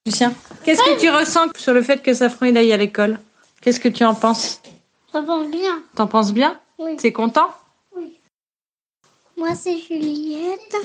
[0.06, 3.18] Lucien, qu'est-ce que tu ressens sur le fait que Safran il aille à l'école?
[3.62, 4.60] Qu'est-ce que tu en penses?
[5.10, 5.82] Pense bien.
[5.94, 6.60] T'en penses bien?
[6.76, 6.96] Oui.
[6.96, 7.48] T'es content?
[7.96, 8.18] Oui.
[9.38, 10.76] Moi, c'est Juliette.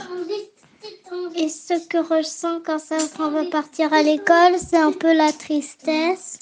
[1.35, 5.33] Et ce que je ressens quand Safran va partir à l'école, c'est un peu la
[5.33, 6.39] tristesse,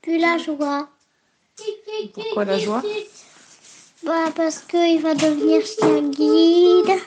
[0.00, 0.88] puis la joie.
[2.14, 2.82] Pourquoi la joie?
[4.02, 7.02] Bah, parce qu'il va devenir chien guide.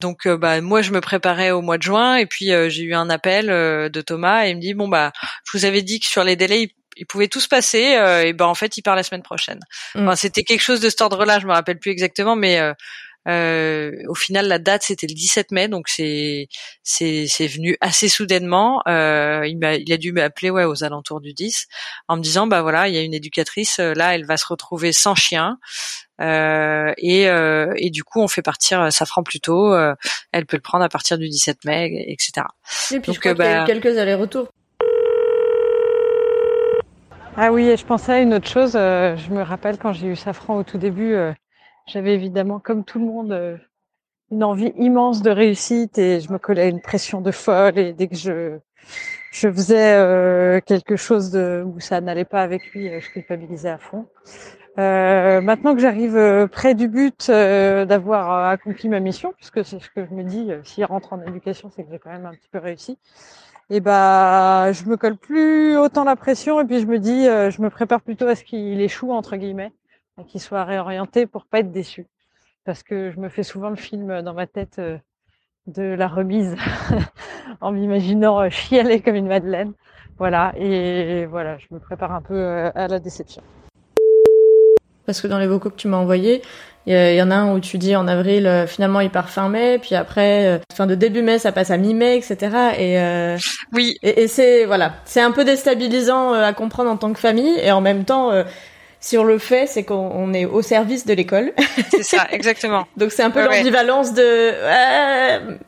[0.00, 2.84] Donc euh, bah moi je me préparais au mois de juin et puis euh, j'ai
[2.84, 5.12] eu un appel euh, de Thomas et il me dit bon bah
[5.44, 8.46] je vous avais dit que sur les délais il, pouvait tout se passer et ben
[8.46, 9.60] en fait il part la semaine prochaine.
[9.94, 10.02] Mm.
[10.02, 12.60] Enfin, c'était quelque chose de cet ordre-là, je me rappelle plus exactement mais
[13.26, 16.48] euh, au final, la date c'était le 17 mai, donc c'est
[16.82, 18.82] c'est c'est venu assez soudainement.
[18.88, 21.66] Euh, il m'a il a dû m'appeler ouais aux alentours du 10
[22.08, 24.92] en me disant bah voilà il y a une éducatrice là, elle va se retrouver
[24.92, 25.58] sans chien.
[26.20, 29.72] Euh, et, euh, et du coup, on fait partir Safran plus tôt.
[29.72, 29.94] Euh,
[30.32, 32.46] elle peut le prendre à partir du 17 mai, etc.
[32.90, 34.48] Et puis, Donc, je crois bah, y a eu quelques allers-retours.
[37.36, 38.72] Ah oui, et je pensais à une autre chose.
[38.72, 41.14] je me rappelle quand j'ai eu Safran au tout début,
[41.88, 43.60] j'avais évidemment, comme tout le monde,
[44.30, 47.78] une envie immense de réussite et je me collais à une pression de folle.
[47.78, 48.58] Et dès que je
[49.30, 54.06] je faisais quelque chose de, où ça n'allait pas avec lui, je culpabilisais à fond.
[54.78, 59.80] Euh, maintenant que j'arrive euh, près du but euh, d'avoir accompli ma mission, puisque c'est
[59.80, 62.32] ce que je me dis, s'il rentre en éducation, c'est que j'ai quand même un
[62.32, 62.96] petit peu réussi.
[63.70, 67.60] Et bah, je me colle plus autant la pression et puis je me dis, je
[67.60, 69.72] me prépare plutôt à ce qu'il échoue entre guillemets,
[70.26, 72.06] qu'il soit réorienté pour pas être déçu,
[72.64, 74.80] parce que je me fais souvent le film dans ma tête
[75.66, 76.56] de la remise
[77.60, 79.72] en m'imaginant chialer comme une madeleine.
[80.18, 83.42] Voilà, et voilà, je me prépare un peu à la déception
[85.08, 86.42] parce que dans les vocaux que tu m'as envoyés,
[86.86, 89.48] il y, en a un où tu dis en avril, euh, finalement il part fin
[89.48, 92.36] mai, puis après, euh, fin de début mai, ça passe à mi-mai, etc.
[92.76, 93.38] Et euh,
[93.72, 93.96] oui.
[94.02, 97.80] Et, c'est voilà, c'est un peu déstabilisant à comprendre en tant que famille, et en
[97.80, 98.30] même temps.
[99.00, 101.52] Si on le fait, c'est qu'on est au service de l'école.
[101.90, 102.86] C'est ça, exactement.
[102.96, 104.52] Donc c'est un peu l'ambivalence de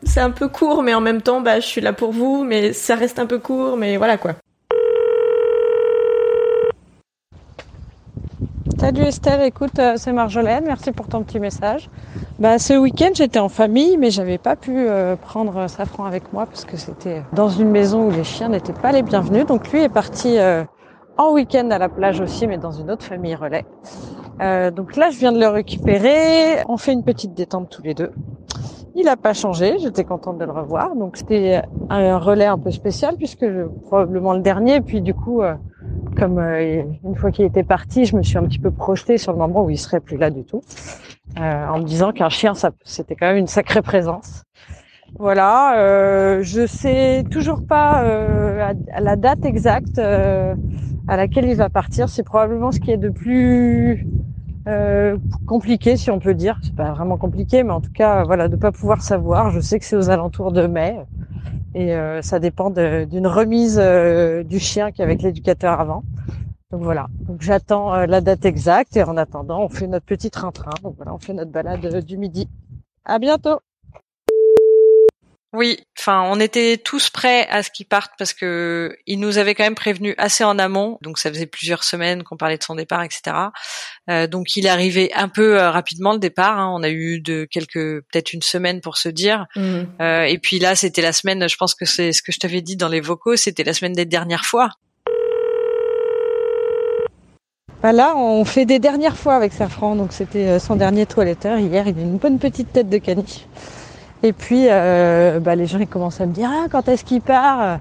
[0.03, 2.73] c'est un peu court, mais en même temps, bah je suis là pour vous, mais
[2.73, 4.35] ça reste un peu court, mais voilà quoi.
[8.81, 11.91] Salut Estelle, écoute, euh, c'est Marjolaine, merci pour ton petit message.
[12.39, 16.47] Bah, ce week-end, j'étais en famille, mais j'avais pas pu euh, prendre Safran avec moi
[16.47, 19.45] parce que c'était dans une maison où les chiens n'étaient pas les bienvenus.
[19.45, 20.65] Donc lui est parti euh,
[21.17, 23.65] en week-end à la plage aussi, mais dans une autre famille relais.
[24.71, 26.65] donc là, je viens de le récupérer.
[26.69, 28.13] On fait une petite détente tous les deux.
[28.95, 30.97] Il n'a pas changé, j'étais contente de le revoir.
[30.97, 33.47] Donc c'était un relais un peu spécial puisque
[33.85, 34.81] probablement le dernier.
[34.81, 35.43] Puis du coup,
[36.17, 39.33] comme euh, une fois qu'il était parti, je me suis un petit peu projetée sur
[39.33, 40.61] le moment où il serait plus là du tout,
[41.39, 42.53] euh, en me disant qu'un chien,
[42.85, 44.43] c'était quand même une sacrée présence.
[45.19, 50.55] Voilà, euh, je sais toujours pas euh, à, la date exacte euh,
[51.09, 52.09] à laquelle il va partir.
[52.09, 54.07] C'est probablement ce qui est de plus
[55.47, 56.61] compliqué, si on peut dire.
[56.63, 59.51] C'est pas vraiment compliqué, mais en tout cas, voilà, de pas pouvoir savoir.
[59.51, 60.97] Je sais que c'est aux alentours de mai.
[61.75, 66.03] Et euh, ça dépend d'une remise euh, du chien qui est avec l'éducateur avant.
[66.71, 67.09] Donc voilà.
[67.21, 70.73] Donc j'attends euh, la date exacte et en attendant, on fait notre petit train-train.
[70.83, 72.49] Donc voilà, on fait notre balade du midi.
[73.05, 73.61] À bientôt.
[75.53, 79.57] Oui, enfin, on était tous prêts à ce qu'il parte parce que il nous avait
[79.57, 82.77] quand même prévenu assez en amont, donc ça faisait plusieurs semaines qu'on parlait de son
[82.77, 83.37] départ, etc.
[84.09, 86.57] Euh, donc il arrivé un peu euh, rapidement le départ.
[86.61, 86.73] Hein.
[86.73, 89.47] On a eu de quelques, peut-être une semaine pour se dire.
[89.57, 89.89] Mhm.
[90.01, 91.49] Euh, et puis là, c'était la semaine.
[91.49, 93.35] Je pense que c'est ce que je t'avais dit dans les vocaux.
[93.35, 94.71] C'était la semaine des dernières fois.
[97.83, 101.89] Bah là, on fait des dernières fois avec Safran, donc c'était son dernier toiletteur hier.
[101.89, 103.47] Il a une bonne petite tête de caniche.
[104.23, 107.23] Et puis, euh, bah, les gens ils commencent à me dire ah quand est-ce qu'il
[107.23, 107.79] part?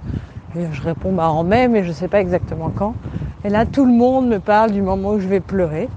[0.58, 2.94] Et Je réponds bah en mai, mais je sais pas exactement quand.
[3.44, 5.88] Et là, tout le monde me parle du moment où je vais pleurer.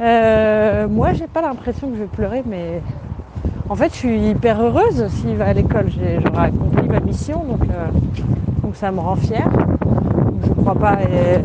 [0.00, 2.82] Euh, moi, j'ai pas l'impression que je vais pleurer, mais
[3.68, 5.86] en fait, je suis hyper heureuse s'il va à l'école.
[5.90, 7.86] J'aurai accompli ma mission, donc, euh,
[8.62, 9.48] donc ça me rend fière.
[10.44, 11.38] Je crois pas euh,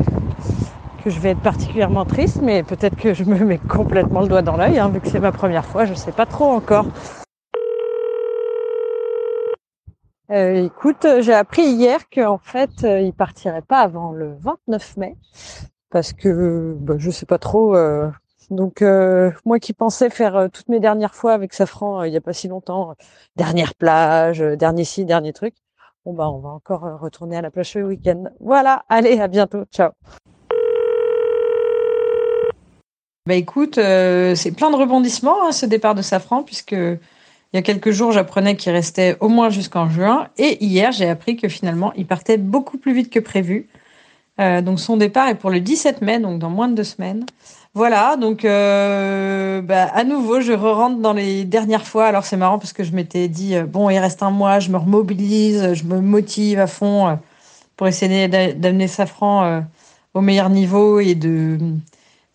[1.04, 4.42] que je vais être particulièrement triste, mais peut-être que je me mets complètement le doigt
[4.42, 6.86] dans l'œil, hein, vu que c'est ma première fois, je sais pas trop encore.
[10.30, 14.98] Euh, écoute, euh, j'ai appris hier qu'en fait, euh, il partirait pas avant le 29
[14.98, 15.16] mai,
[15.90, 17.76] parce que bah, je sais pas trop.
[18.50, 18.82] donc
[19.46, 22.48] moi qui pensais faire toutes mes dernières fois avec Safran il y a pas si
[22.48, 22.96] longtemps,
[23.36, 25.54] dernière plage, dernier ci, dernier truc.
[26.06, 28.26] Bah on va encore retourner à la plage ce week-end.
[28.40, 29.92] Voilà, allez, à bientôt, ciao.
[33.26, 36.76] Bah écoute, c'est plein de rebondissements hein, ce départ de Safran puisque
[37.54, 41.10] il y a quelques jours j'apprenais qu'il restait au moins jusqu'en juin et hier j'ai
[41.10, 43.68] appris que finalement il partait beaucoup plus vite que prévu.
[44.40, 47.26] Euh, donc son départ est pour le 17 mai, donc dans moins de deux semaines.
[47.74, 52.06] Voilà, donc euh, bah, à nouveau je re-rentre dans les dernières fois.
[52.06, 54.70] Alors c'est marrant parce que je m'étais dit euh, bon il reste un mois, je
[54.70, 57.18] me remobilise, je me motive à fond
[57.78, 59.64] pour essayer d'a- d'amener Safran
[60.14, 61.82] au meilleur niveau et ben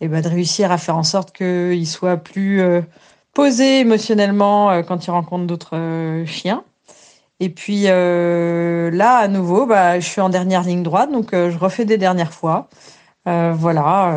[0.00, 2.62] de réussir à faire en sorte qu'il soit plus
[3.34, 6.64] posé émotionnellement euh, quand il rencontre d'autres euh, chiens.
[7.40, 11.58] Et puis euh, là, à nouveau, bah, je suis en dernière ligne droite, donc je
[11.58, 12.68] refais des dernières fois.
[13.24, 14.14] Voilà,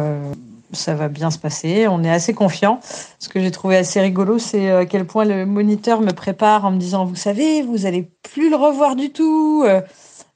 [0.74, 1.88] ça va bien se passer.
[1.88, 2.80] On est assez confiant.
[3.18, 6.72] Ce que j'ai trouvé assez rigolo, c'est à quel point le moniteur me prépare en
[6.72, 9.66] me disant, vous savez, vous allez plus le revoir du tout.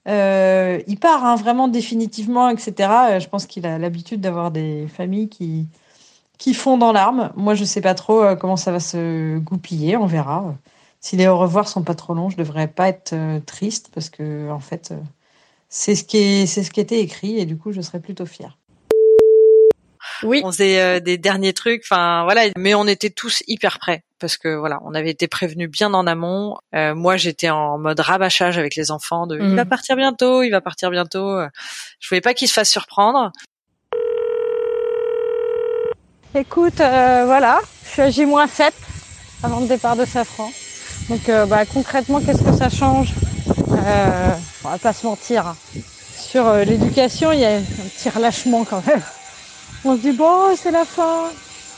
[0.07, 2.73] Il part hein, vraiment définitivement, etc.
[3.19, 5.67] Je pense qu'il a l'habitude d'avoir des familles qui
[6.39, 7.31] qui font dans l'arme.
[7.35, 9.95] Moi, je sais pas trop euh, comment ça va se goupiller.
[9.97, 10.55] On verra.
[11.01, 14.09] Si les au revoir sont pas trop longs, je devrais pas être euh, triste parce
[14.09, 14.97] que en fait, euh,
[15.67, 18.25] c'est ce qui est c'est ce qui était écrit et du coup, je serais plutôt
[18.25, 18.57] fière.
[20.23, 20.41] Oui.
[20.43, 21.83] On faisait euh, des derniers trucs.
[21.83, 25.69] Enfin voilà, mais on était tous hyper prêts parce que voilà, on avait été prévenus
[25.69, 26.57] bien en amont.
[26.73, 29.27] Euh, moi, j'étais en mode rabâchage avec les enfants.
[29.27, 29.39] De.
[29.39, 31.39] Il va partir bientôt, il va partir bientôt.
[31.99, 33.31] Je voulais pas qu'il se fasse surprendre.
[36.35, 38.71] Écoute, euh, voilà, je suis à J-7
[39.43, 40.51] avant le départ de Safran.
[41.09, 43.13] Donc euh, bah, concrètement, qu'est-ce que ça change
[43.71, 44.31] euh,
[44.63, 45.47] On va pas se mentir.
[45.47, 45.55] hein.
[46.15, 49.01] Sur euh, l'éducation, il y a un petit relâchement quand même.
[49.83, 51.23] On se dit bon, c'est la fin.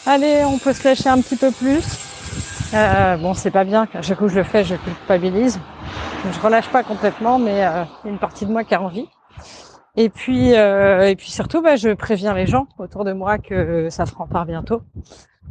[0.06, 1.84] Allez, on peut se lâcher un petit peu plus.
[2.74, 3.88] Euh, bon, c'est pas bien.
[3.94, 5.60] À chaque coup que je le fais, je culpabilise.
[6.30, 9.08] Je relâche pas complètement, mais il y a une partie de moi qui a envie.
[9.98, 13.90] Et puis, euh, et puis surtout, bah, je préviens les gens autour de moi que
[13.90, 14.82] ça fera part bientôt.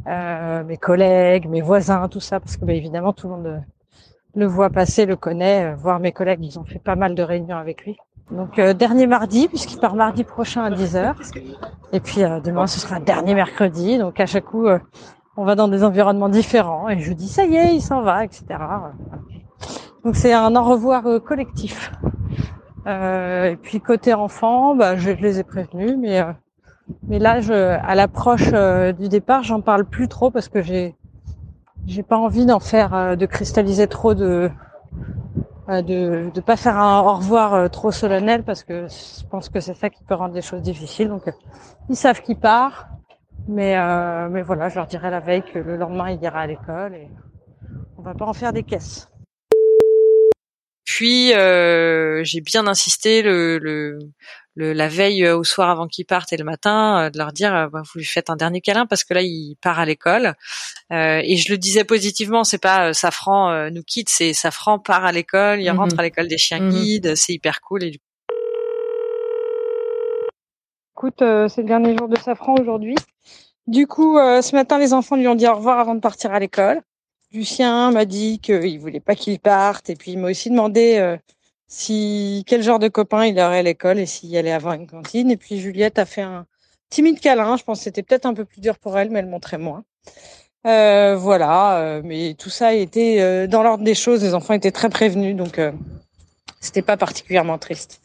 [0.07, 3.59] Euh, mes collègues, mes voisins, tout ça, parce que bah, évidemment tout le monde euh,
[4.35, 5.65] le voit passer, le connaît.
[5.65, 7.97] euh, Voir mes collègues, ils ont fait pas mal de réunions avec lui.
[8.31, 11.13] Donc euh, dernier mardi, puisqu'il part mardi prochain à 10h.
[11.93, 13.99] Et puis euh, demain, ce sera dernier mercredi.
[13.99, 14.65] Donc à chaque coup,
[15.37, 16.89] on va dans des environnements différents.
[16.89, 18.45] Et je dis, ça y est, il s'en va, etc.
[20.03, 21.91] Donc c'est un au revoir collectif.
[22.87, 26.31] Euh, et puis côté enfant, bah, je les ai prévenus, mais euh,
[27.07, 30.95] mais là, je, à l'approche euh, du départ, j'en parle plus trop parce que j'ai
[31.87, 34.49] j'ai pas envie d'en faire, de cristalliser trop de
[35.67, 39.73] de de pas faire un au revoir trop solennel parce que je pense que c'est
[39.73, 41.09] ça qui peut rendre les choses difficiles.
[41.09, 41.23] Donc
[41.89, 42.89] ils savent qu'il part,
[43.47, 46.47] mais euh, mais voilà, je leur dirai la veille que le lendemain il ira à
[46.47, 47.09] l'école et
[47.97, 49.10] on va pas en faire des caisses.
[50.85, 53.99] Puis euh, j'ai bien insisté le, le,
[54.55, 57.31] le- la veille euh, au soir avant qu'il parte et le matin euh, de leur
[57.31, 59.85] dire euh, bah, vous lui faites un dernier câlin parce que là il part à
[59.85, 60.33] l'école
[60.91, 64.79] Euh, et je le disais positivement c'est pas euh, Safran euh, nous quitte c'est Safran
[64.79, 65.77] part à l'école il Mhm.
[65.79, 66.69] rentre à l'école des chiens Mhm.
[66.69, 67.99] guides c'est hyper cool et du
[70.97, 72.95] Écoute, euh, c'est le dernier jour de Safran aujourd'hui.
[73.65, 76.31] Du coup, euh, ce matin, les enfants lui ont dit au revoir avant de partir
[76.31, 76.81] à l'école.
[77.33, 81.17] Lucien m'a dit qu'il voulait pas qu'il parte, et puis il m'a aussi demandé euh,
[81.67, 85.31] si quel genre de copain il aurait à l'école et s'il allait avoir une cantine.
[85.31, 86.45] Et puis Juliette a fait un
[86.89, 87.57] timide câlin.
[87.57, 89.83] Je pense que c'était peut-être un peu plus dur pour elle, mais elle montrait moins.
[90.67, 94.21] Euh, voilà, euh, mais tout ça euh, dans l'ordre des choses.
[94.23, 95.59] Les enfants étaient très prévenus, donc
[96.61, 97.99] c'était pas particulièrement triste.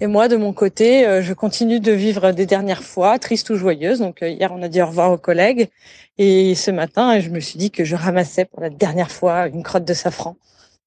[0.00, 4.00] Et moi, de mon côté, je continue de vivre des dernières fois, triste ou joyeuse.
[4.00, 5.70] Donc hier, on a dit au revoir aux collègues,
[6.18, 9.62] et ce matin, je me suis dit que je ramassais pour la dernière fois une
[9.62, 10.36] crotte de safran.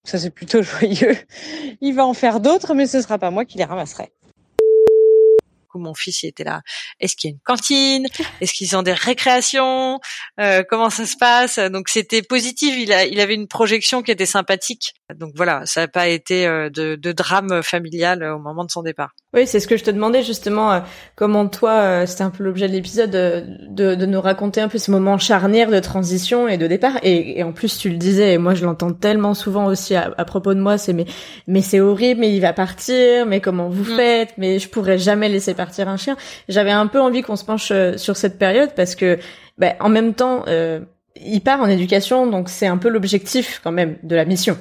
[0.03, 1.17] Ça, c'est plutôt joyeux.
[1.81, 4.11] Il va en faire d'autres, mais ce sera pas moi qui les ramasserai
[5.79, 6.61] mon fils il était là.
[6.99, 8.07] Est-ce qu'il y a une cantine?
[8.41, 9.99] Est-ce qu'ils ont des récréations?
[10.39, 11.59] Euh, Comment ça se passe?
[11.59, 12.75] Donc c'était positif.
[12.77, 14.93] Il avait une projection qui était sympathique.
[15.13, 18.81] Donc voilà, ça n'a pas été euh, de, de, drame familial au moment de son
[18.81, 19.11] départ.
[19.35, 20.71] Oui, c'est ce que je te demandais justement.
[20.71, 20.79] Euh,
[21.15, 24.89] comment toi, c'était un peu l'objet de l'épisode, de, de, nous raconter un peu ce
[24.89, 26.97] moment charnière de transition et de départ.
[27.03, 30.55] Et, en plus, tu le disais, et moi je l'entends tellement souvent aussi à, propos
[30.55, 31.05] de moi, c'est mais
[31.47, 33.95] mais c'est horrible, mais il va partir, mais comment vous mm.
[33.95, 34.33] faites?
[34.37, 36.17] Mais je pourrais jamais laisser partir un chien.
[36.49, 39.19] J'avais un peu envie qu'on se penche euh, sur cette période parce que,
[39.59, 40.79] bah, en même temps, euh,
[41.15, 44.57] il part en éducation, donc c'est un peu l'objectif quand même de la mission.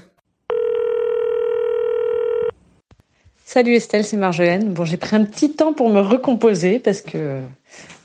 [3.54, 4.72] Salut Estelle, c'est Marjolaine.
[4.72, 7.38] Bon, j'ai pris un petit temps pour me recomposer parce que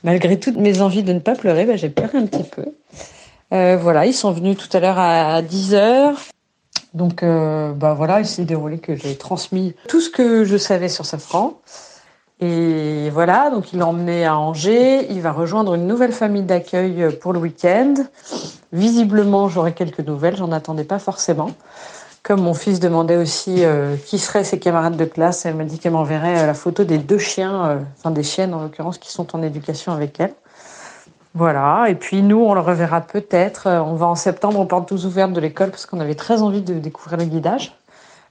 [0.04, 2.66] malgré toutes mes envies de ne pas pleurer, bah, j'ai pleuré un petit peu.
[3.52, 6.20] Euh, voilà, ils sont venus tout à l'heure à 10 heures.
[6.94, 11.04] Donc, bah voilà, il s'est déroulé que j'ai transmis tout ce que je savais sur
[11.04, 11.60] Safran.
[12.40, 15.10] Et voilà, donc il l'a emmené à Angers.
[15.10, 17.94] Il va rejoindre une nouvelle famille d'accueil pour le week-end.
[18.72, 20.36] Visiblement, j'aurai quelques nouvelles.
[20.36, 21.50] J'en attendais pas forcément.
[22.22, 25.78] Comme mon fils demandait aussi euh, qui seraient ses camarades de classe, elle m'a dit
[25.78, 29.10] qu'elle m'enverrait euh, la photo des deux chiens, euh, enfin des chiennes en l'occurrence, qui
[29.10, 30.34] sont en éducation avec elle.
[31.32, 31.86] Voilà.
[31.88, 33.68] Et puis nous, on le reverra peut-être.
[33.68, 36.60] On va en septembre aux portes tous ouvertes de l'école parce qu'on avait très envie
[36.60, 37.74] de découvrir le guidage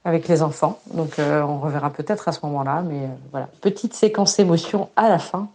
[0.04, 0.78] avec les enfants.
[0.94, 5.48] Donc on reverra peut-être à ce moment-là, mais voilà, petite séquence émotion à la fin,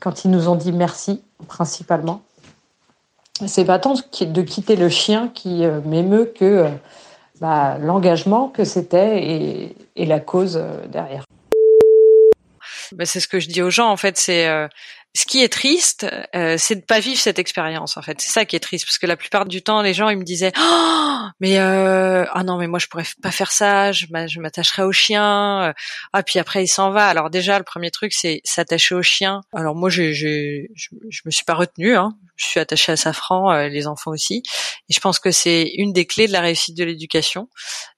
[0.00, 2.20] quand ils nous ont dit merci, principalement.
[3.46, 6.68] C'est pas tant de quitter le chien qui m'émeut que
[7.40, 11.24] bah, l'engagement que c'était et, et, la cause derrière.
[12.92, 14.46] Bah, c'est ce que je dis aux gens en fait, c'est
[15.16, 18.20] ce qui est triste, euh, c'est de pas vivre cette expérience en fait.
[18.20, 20.24] C'est ça qui est triste parce que la plupart du temps, les gens ils me
[20.24, 24.06] disaient oh, mais euh, ah non mais moi je pourrais pas faire ça, je
[24.40, 25.72] m'attacherai au chien.
[26.12, 27.06] Ah puis après il s'en va.
[27.06, 29.40] Alors déjà le premier truc c'est s'attacher au chien.
[29.54, 31.96] Alors moi je je je, me suis pas retenue.
[31.96, 32.12] Hein.
[32.36, 34.42] Je suis attachée à Safran, euh, les enfants aussi.
[34.88, 37.48] Et je pense que c'est une des clés de la réussite de l'éducation.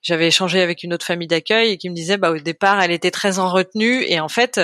[0.03, 2.92] J'avais échangé avec une autre famille d'accueil et qui me disait bah au départ elle
[2.92, 4.61] était très en retenue et en fait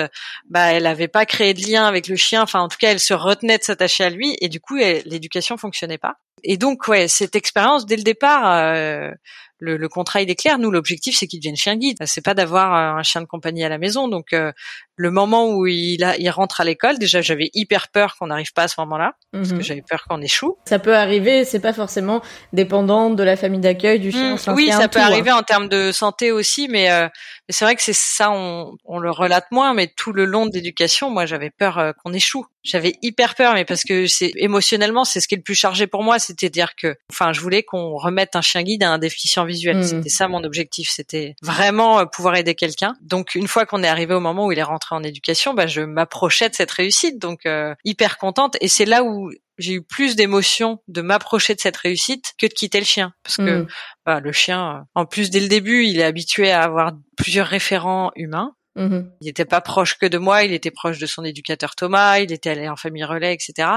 [0.49, 2.99] bah elle avait pas créé de lien avec le chien Enfin, en tout cas, elle
[2.99, 6.17] se retenait de s'attacher à lui et du coup, l'éducation fonctionnait pas.
[6.43, 9.09] Et donc, ouais, cette expérience dès le départ, euh,
[9.57, 10.59] le, le, contrat il est clair.
[10.59, 11.97] Nous, l'objectif c'est qu'il devienne chien guide.
[12.05, 14.07] C'est pas d'avoir un chien de compagnie à la maison.
[14.07, 14.51] Donc, euh,
[14.97, 18.53] le moment où il, a, il rentre à l'école, déjà j'avais hyper peur qu'on n'arrive
[18.53, 19.61] pas à ce moment-là, parce que mhm.
[19.61, 20.57] j'avais peur qu'on échoue.
[20.65, 22.21] Ça peut arriver, c'est pas forcément
[22.53, 24.35] dépendant de la famille d'accueil du chien.
[24.35, 27.07] Mmh, oui, ça peut arriver en termes de santé aussi, mais, euh,
[27.47, 30.45] mais c'est vrai que c'est ça, on, on, le relate moins, mais tout le long
[30.45, 32.45] de l'éducation, moi j'avais peur euh, qu'on échoue.
[32.63, 35.85] J'avais hyper peur, mais parce que c'est émotionnellement, c'est ce qui est le plus chargé
[35.85, 38.97] pour moi, c'était dire que, enfin, je voulais qu'on remette un chien guide à un
[38.97, 39.77] déficient visuel.
[39.77, 39.83] Mmh.
[39.83, 42.95] C'était ça mon objectif, c'était vraiment euh, pouvoir aider quelqu'un.
[43.01, 45.67] Donc une fois qu'on est arrivé au moment où il est rentré en éducation, bah,
[45.67, 48.57] je m'approchais de cette réussite, donc euh, hyper contente.
[48.61, 52.53] Et c'est là où j'ai eu plus d'émotion de m'approcher de cette réussite que de
[52.53, 53.67] quitter le chien, parce que mm.
[54.05, 58.11] bah, le chien, en plus dès le début, il est habitué à avoir plusieurs référents
[58.15, 58.53] humains.
[58.75, 59.05] Mm-hmm.
[59.21, 62.31] Il n'était pas proche que de moi, il était proche de son éducateur Thomas, il
[62.31, 63.69] était allé en famille relais, etc.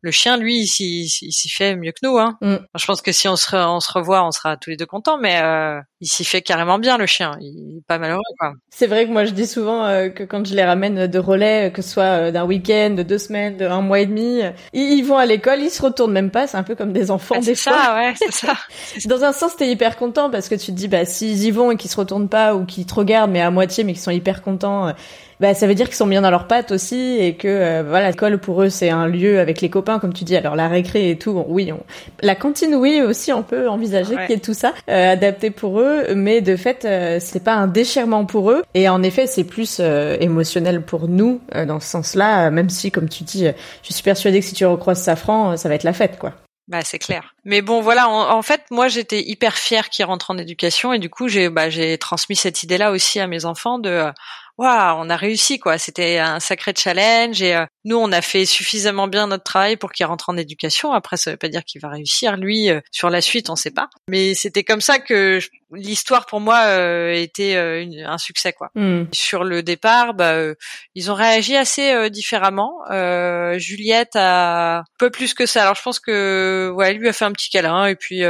[0.00, 2.18] Le chien, lui, il s'y fait mieux que nous.
[2.18, 2.38] Hein.
[2.40, 2.56] Mm.
[2.76, 5.18] je pense que si on se, on se revoit, on sera tous les deux contents,
[5.18, 7.36] mais euh, il s'y fait carrément bien le chien.
[7.40, 8.22] Il est pas malheureux.
[8.70, 11.68] C'est vrai que moi je dis souvent euh, que quand je les ramène de relais,
[11.68, 14.40] euh, que ce soit euh, d'un week-end, de deux semaines, de un mois et demi,
[14.72, 16.46] ils, vont à l'école, ils se retournent même pas.
[16.46, 17.72] C'est un peu comme des enfants ah, des fois.
[17.72, 18.54] Ça, ouais, c'est ça.
[19.08, 21.70] Dans un sens, t'es hyper content parce que tu te dis bah s'ils y vont
[21.70, 24.10] et qu'ils se retournent pas ou qu'ils te regardent mais à moitié mais qu'ils sont
[24.10, 24.92] hyper contents
[25.40, 28.10] bah ça veut dire qu'ils sont bien dans leurs pattes aussi et que euh, voilà
[28.10, 31.10] l'école pour eux c'est un lieu avec les copains comme tu dis alors la récré
[31.10, 31.80] et tout oui on...
[32.22, 35.80] la cantine oui aussi on peut envisager qu'il y ait tout ça euh, adapté pour
[35.80, 39.44] eux mais de fait euh, c'est pas un déchirement pour eux et en effet c'est
[39.44, 43.46] plus euh, émotionnel pour nous dans ce sens-là même si comme tu dis
[43.82, 46.34] je suis persuadée que si tu recroises Safran ça va être la fête quoi
[46.70, 47.34] bah c'est clair.
[47.44, 51.10] Mais bon voilà, en, fait moi j'étais hyper fière qu'il rentre en éducation et du
[51.10, 54.12] coup j'ai bah j'ai transmis cette idée là aussi à mes enfants de
[54.60, 55.78] waouh, on a réussi quoi.
[55.78, 60.04] C'était un sacré challenge et nous on a fait suffisamment bien notre travail pour qu'il
[60.04, 60.92] rentre en éducation.
[60.92, 63.88] Après ça veut pas dire qu'il va réussir lui sur la suite, on sait pas.
[64.08, 65.40] Mais c'était comme ça que
[65.72, 68.70] l'histoire pour moi euh, était un succès quoi.
[68.74, 69.04] Hmm.
[69.12, 70.34] Sur le départ, bah,
[70.94, 72.80] ils ont réagi assez différemment.
[73.56, 75.62] Juliette a un peu plus que ça.
[75.62, 78.24] Alors je pense que ouais, elle lui a fait un petit câlin et puis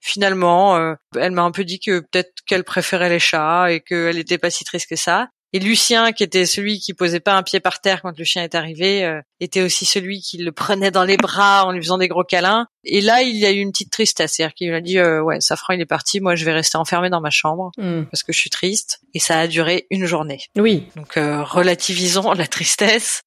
[0.00, 4.38] finalement, elle m'a un peu dit que peut-être qu'elle préférait les chats et qu'elle était
[4.38, 5.28] pas si triste que ça.
[5.56, 8.44] Et Lucien, qui était celui qui posait pas un pied par terre quand le chien
[8.44, 11.96] est arrivé, euh, était aussi celui qui le prenait dans les bras en lui faisant
[11.96, 12.66] des gros câlins.
[12.84, 15.40] Et là, il y a eu une petite tristesse, c'est-à-dire qu'il a dit euh, ouais,
[15.40, 18.02] Safran il est parti, moi je vais rester enfermé dans ma chambre Hmm.
[18.10, 19.00] parce que je suis triste.
[19.14, 20.40] Et ça a duré une journée.
[20.58, 20.88] Oui.
[20.94, 23.22] Donc euh, relativisons la tristesse.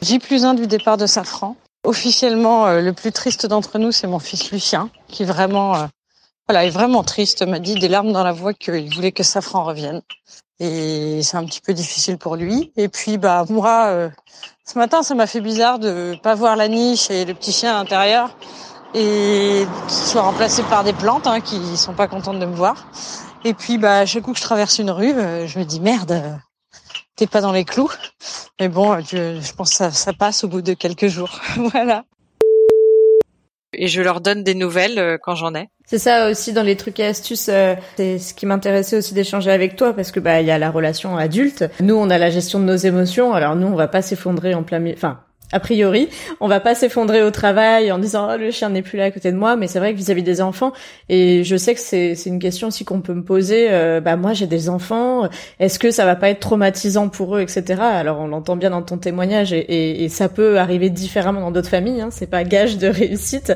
[0.00, 1.56] J plus un du départ de Safran.
[1.82, 5.86] Officiellement, euh, le plus triste d'entre nous, c'est mon fils Lucien, qui vraiment, euh,
[6.50, 7.46] voilà, est vraiment triste.
[7.46, 10.02] M'a dit des larmes dans la voix qu'il voulait que Safran revienne.
[10.58, 12.72] Et c'est un petit peu difficile pour lui.
[12.76, 14.10] Et puis, bah moi, euh,
[14.66, 17.70] ce matin, ça m'a fait bizarre de pas voir la niche et le petit chien
[17.70, 18.36] à l'intérieur
[18.94, 22.84] et qu'il soit remplacé par des plantes hein, qui sont pas contentes de me voir.
[23.44, 26.10] Et puis, bah, chaque coup que je traverse une rue, euh, je me dis merde,
[26.10, 26.34] euh,
[27.14, 27.92] t'es pas dans les clous.
[28.58, 31.38] Mais bon, euh, je, je pense que ça, ça passe au bout de quelques jours.
[31.72, 32.02] voilà.
[33.72, 35.68] Et je leur donne des nouvelles euh, quand j'en ai.
[35.86, 37.48] C'est ça aussi dans les trucs et astuces.
[37.48, 40.58] euh, c'est ce qui m'intéressait aussi d'échanger avec toi parce que bah il y a
[40.58, 41.64] la relation adulte.
[41.80, 43.32] Nous on a la gestion de nos émotions.
[43.32, 44.96] Alors nous on va pas s'effondrer en plein milieu.
[44.96, 45.20] Enfin.
[45.52, 46.08] A priori,
[46.40, 49.10] on va pas s'effondrer au travail en disant oh, le chien n'est plus là à
[49.10, 50.72] côté de moi, mais c'est vrai que vis-à-vis des enfants,
[51.08, 53.66] et je sais que c'est une question aussi qu'on peut me poser.
[53.70, 55.28] euh, bah moi j'ai des enfants,
[55.58, 57.80] est-ce que ça va pas être traumatisant pour eux, etc.
[57.82, 61.50] Alors on l'entend bien dans ton témoignage, et, et, et ça peut arriver différemment dans
[61.50, 62.00] d'autres familles.
[62.00, 63.52] Hein, c'est pas gage de réussite,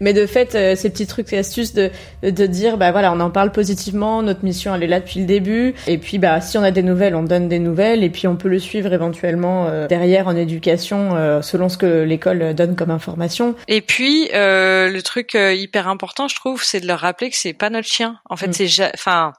[0.00, 1.90] mais de fait euh, ces petits trucs et astuces de
[2.22, 5.26] de dire bah voilà on en parle positivement, notre mission elle est là depuis le
[5.26, 8.26] début, et puis bah si on a des nouvelles on donne des nouvelles, et puis
[8.26, 12.76] on peut le suivre éventuellement euh, derrière en éducation euh, selon ce que l'école donne
[12.76, 13.54] comme information.
[13.66, 17.36] Et puis euh, le truc euh, hyper important, je trouve, c'est de leur rappeler que
[17.36, 18.18] c'est pas notre chien.
[18.28, 18.52] En fait, Mm.
[18.52, 19.32] c'est enfin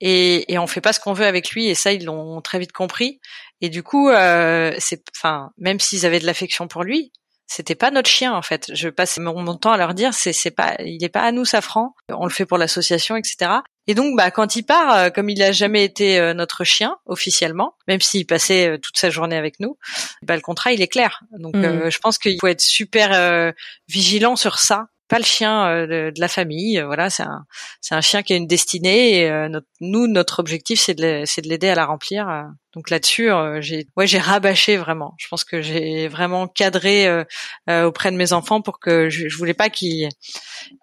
[0.00, 1.66] et, et on fait pas ce qu'on veut avec lui.
[1.68, 3.20] Et ça, ils l'ont très vite compris.
[3.60, 7.12] Et du coup, euh, c'est enfin même s'ils avaient de l'affection pour lui,
[7.46, 8.70] c'était pas notre chien en fait.
[8.74, 11.32] Je passe mon, mon temps à leur dire c'est c'est pas il est pas à
[11.32, 11.94] nous Safran.
[12.10, 13.52] On le fait pour l'association, etc.
[13.88, 16.96] Et donc bah quand il part, euh, comme il a jamais été euh, notre chien
[17.06, 19.78] officiellement, même s'il passait euh, toute sa journée avec nous,
[20.22, 21.22] bah le contrat il est clair.
[21.38, 23.52] Donc euh, je pense qu'il faut être super euh,
[23.88, 24.86] vigilant sur ça.
[25.08, 27.44] Pas le chien euh, de, de la famille, voilà, c'est un
[27.80, 31.42] c'est un chien qui a une destinée et notre- nous notre objectif c'est de c'est
[31.42, 32.26] de l'aider à la remplir.
[32.74, 35.14] Donc là-dessus, euh, j'ai ouais j'ai rabâché vraiment.
[35.18, 37.22] Je pense que j'ai vraiment cadré euh,
[37.70, 40.08] euh, auprès de mes enfants pour que je, je voulais pas qu'ils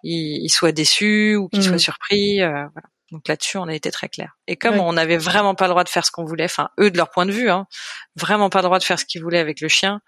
[0.04, 2.40] ils, ils soient déçus ou qu'ils soient surpris.
[2.40, 2.88] euh, voilà.
[3.14, 4.36] Donc là-dessus, on a été très clair.
[4.48, 6.90] Et comme on n'avait vraiment pas le droit de faire ce qu'on voulait, enfin eux
[6.90, 7.68] de leur point de vue, hein,
[8.16, 10.00] vraiment pas le droit de faire ce qu'ils voulaient avec le chien,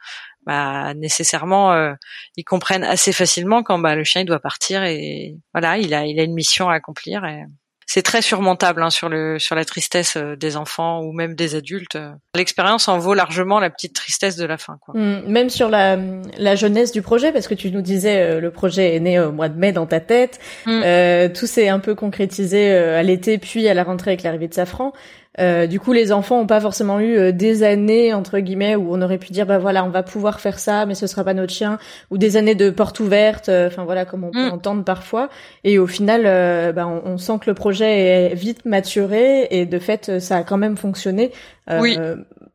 [0.45, 1.95] bah nécessairement euh,
[2.37, 6.05] ils comprennent assez facilement quand bah le chien il doit partir et voilà il a
[6.05, 7.45] il a une mission à accomplir et
[7.87, 11.55] c'est très surmontable hein, sur le sur la tristesse euh, des enfants ou même des
[11.55, 11.97] adultes.
[11.97, 12.11] euh.
[12.35, 14.77] L'expérience en vaut largement la petite tristesse de la fin.
[14.81, 14.95] Quoi.
[14.99, 15.97] Mm, Même sur la,
[16.37, 19.33] la jeunesse du projet, parce que tu nous disais euh, le projet est né au
[19.33, 20.83] mois de mai dans ta tête, Mm.
[20.85, 24.49] euh, tout s'est un peu concrétisé euh, à l'été puis à la rentrée avec l'arrivée
[24.49, 24.93] de Safran.
[25.39, 28.89] Euh, du coup, les enfants ont pas forcément eu euh, des années entre guillemets où
[28.95, 31.35] on aurait pu dire bah voilà on va pouvoir faire ça, mais ce sera pas
[31.35, 31.79] notre chien,
[32.11, 34.53] ou des années de porte ouverte, euh, enfin voilà comme on peut Mm.
[34.53, 35.29] entendre parfois.
[35.65, 39.67] Et au final, euh, bah, on, on sent que le projet est vite maturé et
[39.67, 41.33] de fait ça a quand même fonctionné.
[41.71, 41.99] euh, Oui.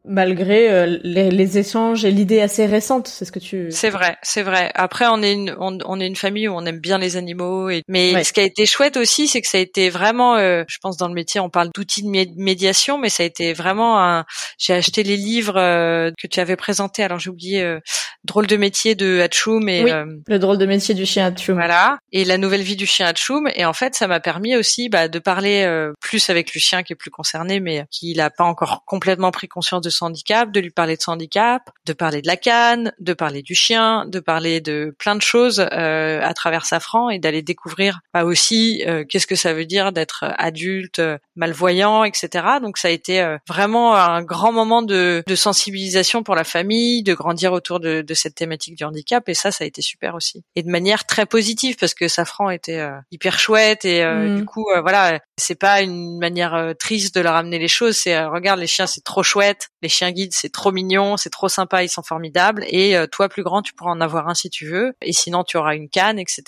[0.05, 3.67] Malgré euh, les, les échanges et l'idée assez récente, c'est ce que tu.
[3.71, 4.71] C'est vrai, c'est vrai.
[4.73, 7.69] Après, on est une, on, on est une famille où on aime bien les animaux.
[7.69, 8.23] Et, mais Ouais.
[8.23, 10.97] ce qui a été chouette aussi, c'est que ça a été vraiment, euh, je pense
[10.97, 14.25] dans le métier, on parle d'outils de mé- médiation, mais ça a été vraiment un.
[14.57, 17.03] J'ai acheté les livres euh, que tu avais présentés.
[17.03, 17.79] Alors j'ai oublié euh,
[18.23, 19.91] drôle de métier de Hatchoum et Oui.
[19.91, 21.55] euh, Le drôle de métier du chien à Tchoum.
[21.55, 23.49] voilà, et la nouvelle vie du chien Hatchoum.
[23.55, 26.93] Et en fait, ça m'a permis aussi bah, de parler euh, plus avec Lucien qui
[26.93, 30.71] est plus concerné, mais qui n'a pas encore complètement pris conscience de handicap, de lui
[30.71, 34.61] parler de son handicap, de parler de la canne, de parler du chien, de parler
[34.61, 39.27] de plein de choses euh, à travers Safran et d'aller découvrir bah, aussi euh, qu'est-ce
[39.27, 42.45] que ça veut dire d'être adulte, euh, malvoyant, etc.
[42.61, 47.03] Donc ça a été euh, vraiment un grand moment de, de sensibilisation pour la famille,
[47.03, 50.15] de grandir autour de, de cette thématique du handicap et ça, ça a été super
[50.15, 50.43] aussi.
[50.55, 54.37] Et de manière très positive parce que Safran était euh, hyper chouette et euh, Mm.
[54.37, 57.97] du coup, euh, voilà, c'est pas une manière euh, triste de leur amener les choses.
[57.97, 59.69] C'est euh, regarde les chiens, c'est trop chouette.
[59.81, 63.29] Les chiens guides c'est trop mignon, c'est trop sympa, ils sont formidables et euh, toi
[63.29, 65.89] plus grand tu pourras en avoir un si tu veux et sinon tu auras une
[65.89, 66.43] canne, etc.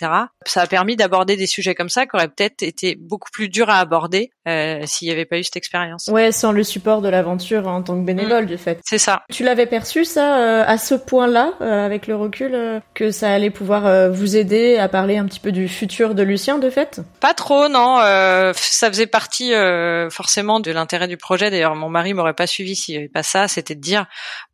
[0.45, 3.69] Ça a permis d'aborder des sujets comme ça qui auraient peut-être été beaucoup plus durs
[3.69, 6.07] à aborder euh, s'il n'y avait pas eu cette expérience.
[6.11, 8.79] Ouais, sans le support de l'aventure en tant que bénévole, du fait.
[8.83, 9.23] C'est ça.
[9.31, 13.31] Tu l'avais perçu ça euh, à ce point-là, euh, avec le recul, euh, que ça
[13.31, 16.69] allait pouvoir euh, vous aider à parler un petit peu du futur de Lucien, de
[16.69, 17.01] fait?
[17.19, 17.99] Pas trop, non.
[17.99, 21.49] euh, ça faisait partie euh, forcément de l'intérêt du projet.
[21.49, 23.47] D'ailleurs, mon mari m'aurait pas suivi s'il n'y avait pas ça.
[23.47, 24.05] C'était de dire,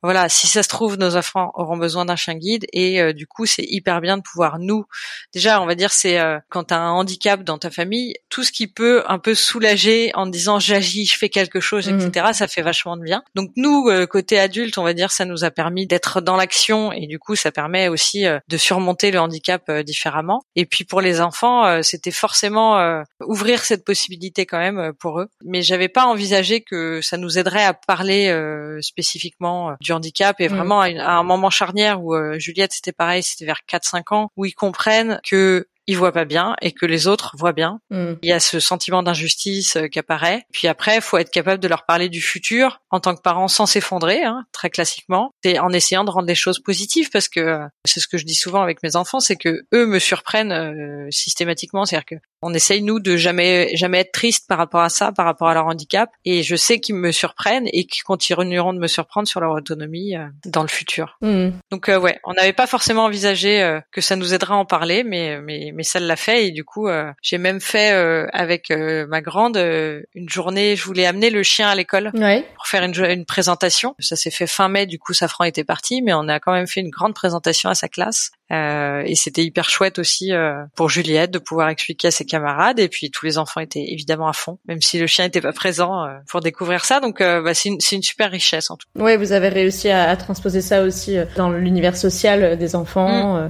[0.01, 3.28] voilà, si ça se trouve, nos enfants auront besoin d'un chien guide et euh, du
[3.28, 4.86] coup, c'est hyper bien de pouvoir nous.
[5.34, 8.43] Déjà, on va dire, c'est euh, quand tu as un handicap dans ta famille, tout
[8.43, 12.28] ce qui peut un peu soulager en disant j'agis, je fais quelque chose, etc.
[12.34, 13.24] Ça fait vachement de bien.
[13.36, 16.91] Donc nous, euh, côté adulte, on va dire, ça nous a permis d'être dans l'action
[16.91, 20.41] et du coup, ça permet aussi euh, de surmonter le handicap euh, différemment.
[20.55, 24.91] Et puis pour les enfants, euh, c'était forcément euh, ouvrir cette possibilité quand même euh,
[24.93, 25.28] pour eux.
[25.43, 30.39] Mais j'avais pas envisagé que ça nous aiderait à parler euh, spécifiquement euh, du handicap
[30.39, 30.55] et Mhm.
[30.55, 34.12] vraiment à, une- à un moment charnière où euh, Juliette c'était pareil, c'était vers 4-5
[34.14, 37.81] ans où ils comprennent que ils voient pas bien et que les autres voient bien.
[37.89, 38.13] Hmm.
[38.21, 40.45] Il y a ce sentiment d'injustice euh, qui apparaît.
[40.53, 43.47] Puis après, il faut être capable de leur parler du futur en tant que parent
[43.47, 47.39] sans s'effondrer, hein, très classiquement, et en essayant de rendre les choses positives parce que
[47.39, 50.51] euh, c'est ce que je dis souvent avec mes enfants, c'est que eux me surprennent
[50.51, 54.89] euh, systématiquement, c'est-à-dire que on essaye nous de jamais jamais être triste par rapport à
[54.89, 58.73] ça, par rapport à leur handicap, et je sais qu'ils me surprennent et qu'ils continueront
[58.73, 61.17] de me surprendre sur leur autonomie euh, dans le futur.
[61.21, 61.49] Hmm.
[61.71, 65.03] Donc euh, ouais, on n'avait pas forcément envisagé que ça nous aiderait à en parler,
[65.03, 68.69] mais mais mais ça l'a fait et du coup euh, j'ai même fait euh, avec
[68.69, 70.75] euh, ma grande euh, une journée.
[70.75, 72.43] Je voulais amener le chien à l'école Ouais.
[72.55, 73.95] pour faire une, une présentation.
[73.99, 76.67] Ça s'est fait fin mai, du coup Safran était parti, mais on a quand même
[76.67, 80.89] fait une grande présentation à sa classe Euh, et c'était hyper chouette aussi euh, pour
[80.89, 84.34] Juliette de pouvoir expliquer à ses camarades et puis tous les enfants étaient évidemment à
[84.34, 86.99] fond, même si le chien était pas présent euh, pour découvrir ça.
[86.99, 88.88] Donc euh, bah, c'est une, c'est une super richesse en tout.
[88.95, 93.38] Ouais, vous avez réussi à, à transposer ça aussi euh, dans l'univers social des enfants.
[93.38, 93.47] euh,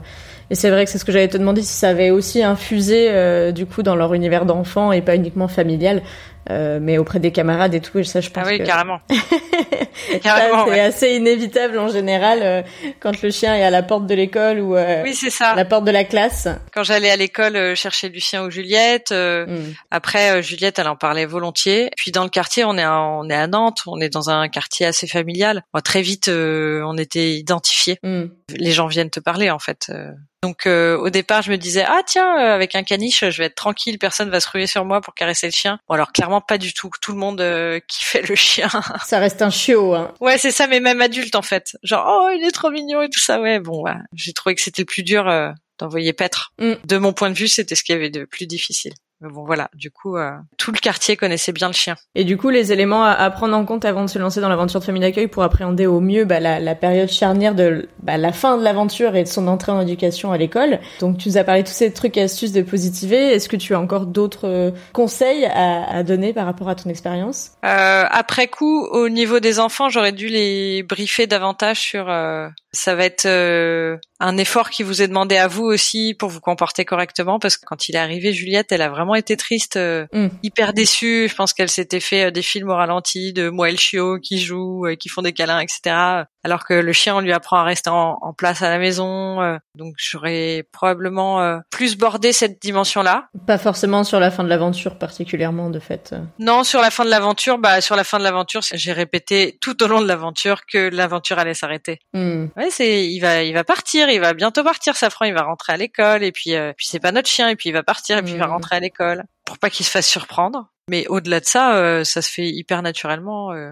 [0.52, 3.08] Et c'est vrai que c'est ce que j'allais te demander si ça avait aussi infusé
[3.12, 6.02] euh, du coup dans leur univers d'enfants et pas uniquement familial,
[6.50, 8.00] euh, mais auprès des camarades et tout.
[8.00, 9.00] Et ça, je pense Ah oui, que carrément.
[10.24, 10.80] carrément, c'est ouais.
[10.80, 12.62] assez inévitable en général euh,
[13.00, 15.56] quand le chien est à la porte de l'école ou euh, Oui, c'est à ça.
[15.56, 16.48] la porte de la classe.
[16.74, 19.74] Quand j'allais à l'école euh, chercher Lucien ou Juliette, euh, Mm.
[19.92, 21.90] après Juliette, elle en parlait volontiers.
[21.96, 24.48] Puis dans le quartier, on est à, on est à Nantes, on est dans un
[24.50, 25.64] quartier assez familial.
[25.74, 27.98] Bon, très vite, euh, on était identifiés.
[28.04, 28.24] Mm.
[28.58, 29.88] Les gens viennent te parler en fait.
[29.90, 30.12] euh.
[30.42, 33.46] Donc euh, au départ, je me disais ah tiens, euh, avec un caniche, je vais
[33.46, 35.80] être tranquille, personne va se ruer sur moi pour caresser le chien.
[35.88, 36.90] Bon alors clairement pas du tout.
[37.02, 38.70] Tout le monde euh, kiffait le chien.
[39.06, 39.94] Ça reste un chiot.
[39.96, 40.14] Hein.
[40.22, 41.78] ouais, c'est ça, mais même adulte en fait.
[41.84, 43.42] Genre oh il est trop mignon et tout ça.
[43.42, 43.94] Ouais bon, ouais.
[44.14, 46.54] j'ai trouvé que c'était le plus dur euh, d'envoyer paître.
[46.60, 46.74] Mm.
[46.86, 48.94] De mon point de vue, c'était ce qu'il y avait de plus difficile.
[49.22, 51.96] Mais bon voilà, du coup, euh, tout le quartier connaissait bien le chien.
[52.16, 54.50] Et du coup, les éléments à, à prendre en compte avant de se lancer dans
[54.50, 58.18] l'aventure de famille d'accueil pour appréhender au mieux bah, la, la période charnière de bah,
[58.18, 60.80] la fin de l'aventure et de son entrée en éducation à l'école.
[61.02, 63.34] Donc, tu nous as parlé de tous ces trucs et astuces de positiver.
[63.34, 66.90] Est-ce que tu as encore d'autres euh, conseils à, à donner par rapport à ton
[66.90, 67.52] expérience?
[67.66, 72.10] Euh, après coup, au niveau des enfants, j'aurais dû les briefer davantage sur.
[72.10, 76.30] euh, ça va être euh, un effort qui vous est demandé à vous aussi pour
[76.30, 79.76] vous comporter correctement, parce que quand il est arrivé, Juliette, elle a vraiment été triste,
[79.78, 80.28] euh, Mm.
[80.44, 81.28] hyper déçue.
[81.30, 84.86] Je pense qu'elle s'était fait euh, des films au ralenti de le chiot qui jouent,
[84.88, 86.26] euh, qui font des câlins, etc.
[86.44, 89.42] Alors que le chien, on lui apprend à rester en, en place à la maison.
[89.42, 93.28] euh, donc j'aurais probablement euh, plus bordé cette dimension-là.
[93.48, 96.16] Pas forcément sur la fin de l'aventure particulièrement, de fait.
[96.40, 99.82] Non, sur la fin de l'aventure, bah sur la fin de l'aventure, j'ai répété tout
[99.84, 102.00] au long de l'aventure que l'aventure allait s'arrêter.
[102.14, 102.46] Hmm.
[102.56, 105.74] Ouais, c'est il va il va partir, il va bientôt partir Safran, il va rentrer
[105.74, 108.18] à l'école et puis euh, puis c'est pas notre chien et puis il va partir
[108.18, 108.52] et puis il va Mhm.
[108.54, 110.68] rentrer à l'école pour pas qu'il se fasse surprendre.
[110.90, 113.72] Mais au-delà de ça, euh, ça se fait hyper naturellement euh,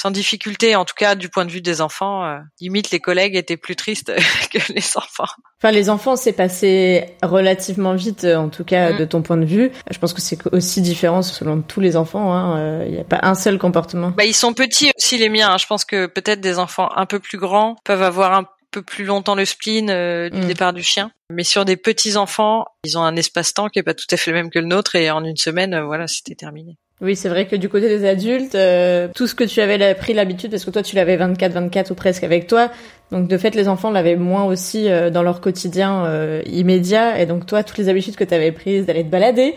[0.00, 3.34] sans difficulté en tout cas du point de vue des enfants, euh, limite les collègues
[3.34, 4.12] étaient plus tristes
[4.52, 5.24] que les enfants.
[5.60, 8.98] Enfin, les enfants, c'est passé relativement vite, euh, en tout cas Mm.
[8.98, 9.72] de ton point de vue.
[9.90, 12.32] Je pense que c'est aussi différent selon tous les enfants.
[12.32, 12.58] hein.
[12.58, 14.10] Euh, Il n'y a pas un seul comportement.
[14.16, 15.58] Bah ils sont petits aussi les miens, hein.
[15.58, 19.04] je pense que peut-être des enfants un peu plus grands peuvent avoir un peu plus
[19.04, 20.46] longtemps le spleen euh, du Mm.
[20.46, 21.10] départ du chien.
[21.30, 24.30] Mais sur des petits enfants, ils ont un espace-temps qui est pas tout à fait
[24.30, 26.76] le même que le nôtre et en une semaine, euh, voilà, c'était terminé.
[27.00, 30.14] Oui, c'est vrai que du côté des adultes, euh, tout ce que tu avais pris
[30.14, 32.70] l'habitude, parce que toi tu l'avais 24-24 ou presque avec toi,
[33.12, 37.26] donc de fait les enfants l'avaient moins aussi euh, dans leur quotidien euh, immédiat, et
[37.26, 39.54] donc toi toutes les habitudes que tu avais prises d'aller te balader,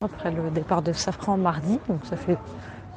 [0.00, 2.38] après le départ de Safran mardi, donc ça fait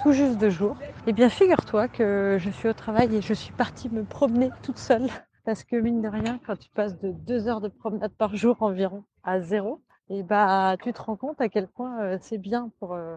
[0.03, 0.77] tout juste deux jours.
[1.07, 4.77] Eh bien, figure-toi que je suis au travail et je suis partie me promener toute
[4.77, 5.07] seule.
[5.43, 8.57] Parce que mine de rien, quand tu passes de deux heures de promenade par jour
[8.61, 9.81] environ à zéro,
[10.11, 13.15] et bah tu te rends compte à quel point euh, c'est bien pour euh,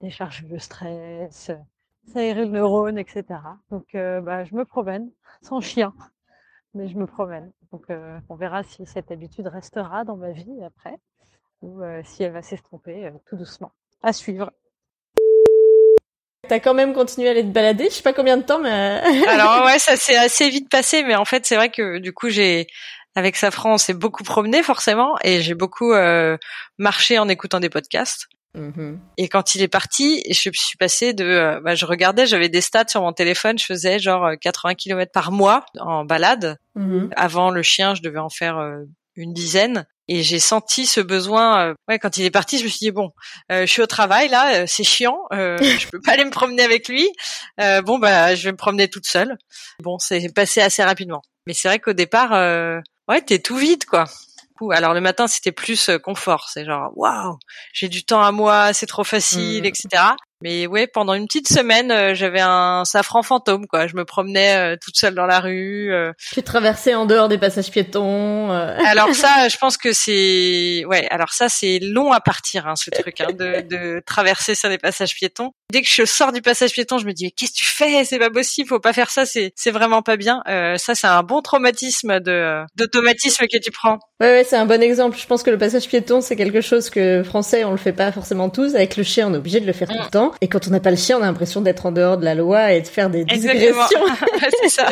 [0.00, 1.52] décharger le stress,
[2.12, 3.24] s'aérer le neurone, etc.
[3.70, 5.08] Donc, bah, je me promène
[5.40, 5.94] sans chien,
[6.74, 7.52] mais je me promène.
[7.70, 7.86] Donc,
[8.28, 10.98] on verra si cette habitude restera dans ma vie après
[11.62, 13.70] ou si elle va s'estomper tout doucement.
[14.02, 14.50] À suivre.
[16.48, 19.00] T'as quand même continué à aller te balader, je sais pas combien de temps, mais.
[19.28, 22.30] Alors ouais, ça s'est assez vite passé, mais en fait c'est vrai que du coup
[22.30, 22.66] j'ai
[23.14, 26.36] avec Safran on s'est beaucoup promené forcément et j'ai beaucoup euh,
[26.78, 28.26] marché en écoutant des podcasts.
[28.56, 28.98] Mm-hmm.
[29.16, 32.60] Et quand il est parti, je suis passée de, euh, bah, je regardais, j'avais des
[32.60, 36.58] stats sur mon téléphone, je faisais genre 80 km par mois en balade.
[36.76, 37.10] Mm-hmm.
[37.16, 38.84] Avant le chien, je devais en faire euh,
[39.16, 39.86] une dizaine.
[40.08, 41.68] Et j'ai senti ce besoin.
[41.68, 43.12] Euh, ouais, quand il est parti, je me suis dit bon,
[43.50, 46.62] euh, je suis au travail là, euh, c'est chiant, je peux pas aller me promener
[46.62, 47.08] avec lui.
[47.58, 49.36] bon bah, je vais me promener toute seule.
[49.80, 51.22] Bon, c'est passé assez rapidement.
[51.46, 52.30] Mais c'est vrai qu'au départ,
[53.08, 54.04] ouais, t'es tout vide quoi.
[54.70, 56.48] Alors le matin, c'était plus confort.
[56.52, 57.38] C'est genre waouh,
[57.72, 59.66] j'ai du temps à moi, c'est trop facile, mmh.
[59.66, 60.02] etc.
[60.42, 63.86] Mais ouais, pendant une petite semaine, euh, j'avais un safran fantôme, quoi.
[63.86, 65.92] Je me promenais euh, toute seule dans la rue.
[65.92, 66.12] Euh.
[66.32, 68.50] Tu traversais en dehors des passages piétons.
[68.86, 71.06] Alors ça, je pense que c'est, ouais.
[71.10, 74.78] Alors ça, c'est long à partir, hein, ce truc, hein, de, de traverser sur des
[74.78, 75.52] passages piétons.
[75.70, 78.04] Dès que je sors du passage piéton, je me dis mais qu'est-ce que tu fais?
[78.04, 79.24] C'est pas possible, faut pas faire ça.
[79.24, 80.42] C'est, c'est vraiment pas bien.
[80.76, 83.98] ça, c'est un bon traumatisme de d'automatisme que tu prends.
[84.20, 85.16] Ouais, ouais, c'est un bon exemple.
[85.18, 88.12] Je pense que le passage piéton, c'est quelque chose que français, on le fait pas
[88.12, 88.74] forcément tous.
[88.74, 90.31] Avec le chien, on est obligé de le faire tout le mm.
[90.40, 92.34] Et quand on n'a pas le chien, on a l'impression d'être en dehors de la
[92.34, 94.00] loi et de faire des digressions.
[94.62, 94.88] c'est ça,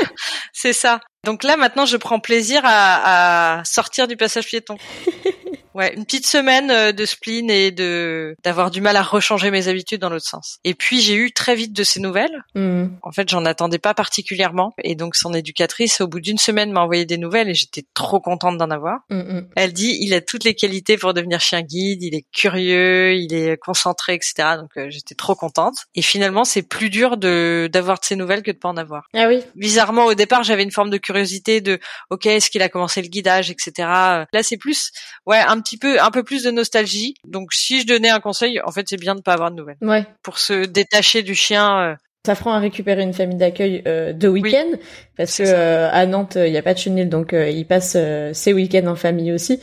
[0.53, 1.01] c'est ça.
[1.25, 4.77] Donc là, maintenant, je prends plaisir à, à sortir du passage piéton.
[5.75, 9.69] Ouais, une petite semaine euh, de spleen et de d'avoir du mal à rechanger mes
[9.69, 10.59] habitudes dans l'autre sens.
[10.65, 12.43] Et puis j'ai eu très vite de ces nouvelles.
[12.55, 12.87] Mmh.
[13.03, 14.75] En fait, j'en attendais pas particulièrement.
[14.83, 18.21] Et donc son éducatrice, au bout d'une semaine, m'a envoyé des nouvelles et j'étais trop
[18.21, 19.01] contente d'en avoir.
[19.11, 19.49] Mmh, mmh.
[19.55, 22.03] Elle dit, il a toutes les qualités pour devenir chien guide.
[22.03, 24.57] Il est curieux, il est concentré, etc.
[24.57, 25.77] Donc euh, j'étais trop contente.
[25.95, 29.09] Et finalement, c'est plus dur de d'avoir de ces nouvelles que de pas en avoir.
[29.15, 29.41] Ah oui.
[29.55, 31.79] Bizarrement, au départ, j'avais une forme de curiosité de,
[32.11, 33.73] ok, est-ce qu'il a commencé le guidage, etc.
[33.79, 34.91] Là, c'est plus,
[35.27, 37.15] ouais, un petit peu, un peu plus de nostalgie.
[37.27, 39.79] Donc, si je donnais un conseil, en fait, c'est bien de pas avoir de nouvelles.
[39.81, 40.07] Ouais.
[40.23, 41.81] Pour se détacher du chien.
[41.81, 41.95] Euh...
[42.27, 44.77] Safran a récupéré une famille d'accueil euh, de week-end
[45.17, 47.97] parce que euh, à Nantes il n'y a pas de chenil donc euh, il passe
[48.35, 49.59] ses week-ends en famille aussi.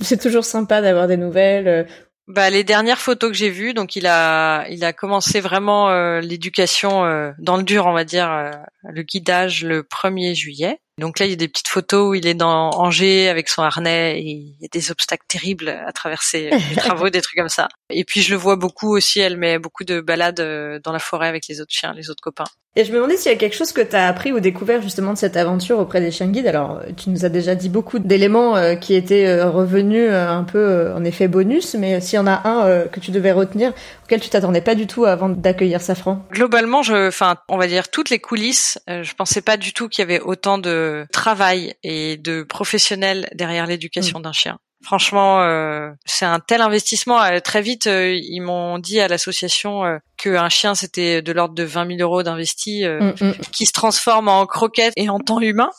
[0.00, 1.86] C'est toujours sympa d'avoir des nouvelles.
[2.28, 7.32] Bah, les dernières photos que j'ai vues, donc il a il a commencé vraiment l'éducation
[7.38, 8.50] dans le dur, on va dire,
[8.84, 10.78] le guidage le 1er juillet.
[10.98, 13.62] Donc là, il y a des petites photos où il est dans Angers avec son
[13.62, 17.48] harnais et il y a des obstacles terribles à traverser, des travaux, des trucs comme
[17.48, 17.68] ça.
[17.88, 20.98] Et puis je le vois beaucoup aussi, elle met beaucoup de balades euh, dans la
[20.98, 22.44] forêt avec les autres chiens, les autres copains.
[22.74, 24.80] Et je me demandais s'il y a quelque chose que tu as appris ou découvert
[24.80, 26.46] justement de cette aventure auprès des chiens guides.
[26.46, 30.90] Alors, tu nous as déjà dit beaucoup d'éléments euh, qui étaient euh, revenus un peu
[30.92, 33.72] en effet bonus, mais s'il y en a un que tu devais retenir,
[34.04, 37.90] auquel tu t'attendais pas du tout avant d'accueillir Safran Globalement, je, enfin, on va dire
[37.90, 38.78] toutes les coulisses.
[38.88, 43.66] je pensais pas du tout qu'il y avait autant de travail et de professionnels derrière
[43.66, 44.22] l'éducation mm.
[44.22, 44.58] d'un chien.
[44.82, 47.22] Franchement, euh, c'est un tel investissement.
[47.22, 49.82] Euh, très vite, euh, ils m'ont dit à l'association
[50.16, 53.32] qu'un chien c'était de l'ordre de 20 000 euros d'investi, mm, mm.
[53.52, 55.70] qui se transforme en croquette et en temps humain,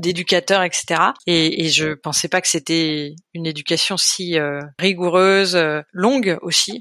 [0.00, 1.00] d'éducateur, etc.
[1.26, 4.36] Et, et je pensais pas que c'était une éducation si
[4.78, 5.58] rigoureuse,
[5.92, 6.80] longue aussi.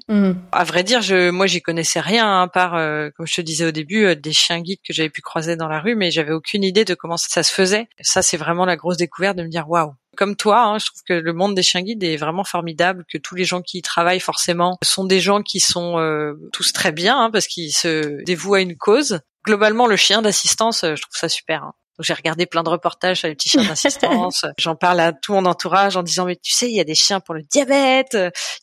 [0.51, 2.71] À vrai dire, je, moi, j'y connaissais rien, à part,
[3.15, 5.79] comme je te disais au début, des chiens guides que j'avais pu croiser dans la
[5.79, 7.87] rue, mais j'avais aucune idée de comment ça se faisait.
[8.01, 11.01] Ça, c'est vraiment la grosse découverte de me dire waouh comme toi, hein, je trouve
[11.07, 13.81] que le monde des chiens guides est vraiment formidable, que tous les gens qui y
[13.81, 18.23] travaillent forcément sont des gens qui sont euh, tous très bien, hein, parce qu'ils se
[18.23, 19.21] dévouent à une cause.
[19.47, 21.63] Globalement, le chien d'assistance, euh, je trouve ça super.
[21.63, 24.45] Hein j'ai regardé plein de reportages sur les petits chiens d'assistance.
[24.57, 26.95] J'en parle à tout mon entourage en disant mais tu sais il y a des
[26.95, 28.13] chiens pour le diabète,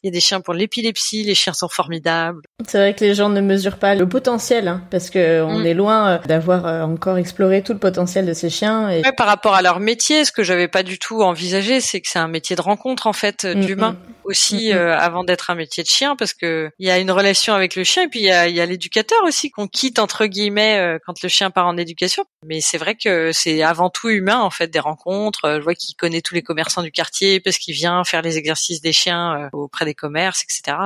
[0.03, 2.43] il y a des chiens pour l'épilepsie, les chiens sont formidables.
[2.67, 5.67] C'est vrai que les gens ne mesurent pas le potentiel hein, parce que on mm.
[5.67, 8.91] est loin euh, d'avoir euh, encore exploré tout le potentiel de ces chiens.
[8.91, 9.03] Et...
[9.17, 12.19] par rapport à leur métier, ce que j'avais pas du tout envisagé, c'est que c'est
[12.19, 14.13] un métier de rencontre en fait euh, mm, d'humain mm.
[14.25, 17.77] aussi avant d'être un métier de chien parce que il y a une relation avec
[17.77, 20.99] le chien et puis il y a, y a l'éducateur aussi qu'on quitte entre guillemets
[21.07, 22.25] quand le chien part en éducation.
[22.47, 25.45] Mais c'est vrai que c'est avant tout humain en fait des rencontres.
[25.45, 28.39] Euh, je vois qu'il connaît tous les commerçants du quartier parce qu'il vient faire les
[28.39, 30.77] exercices des chiens euh, auprès des commerces, etc.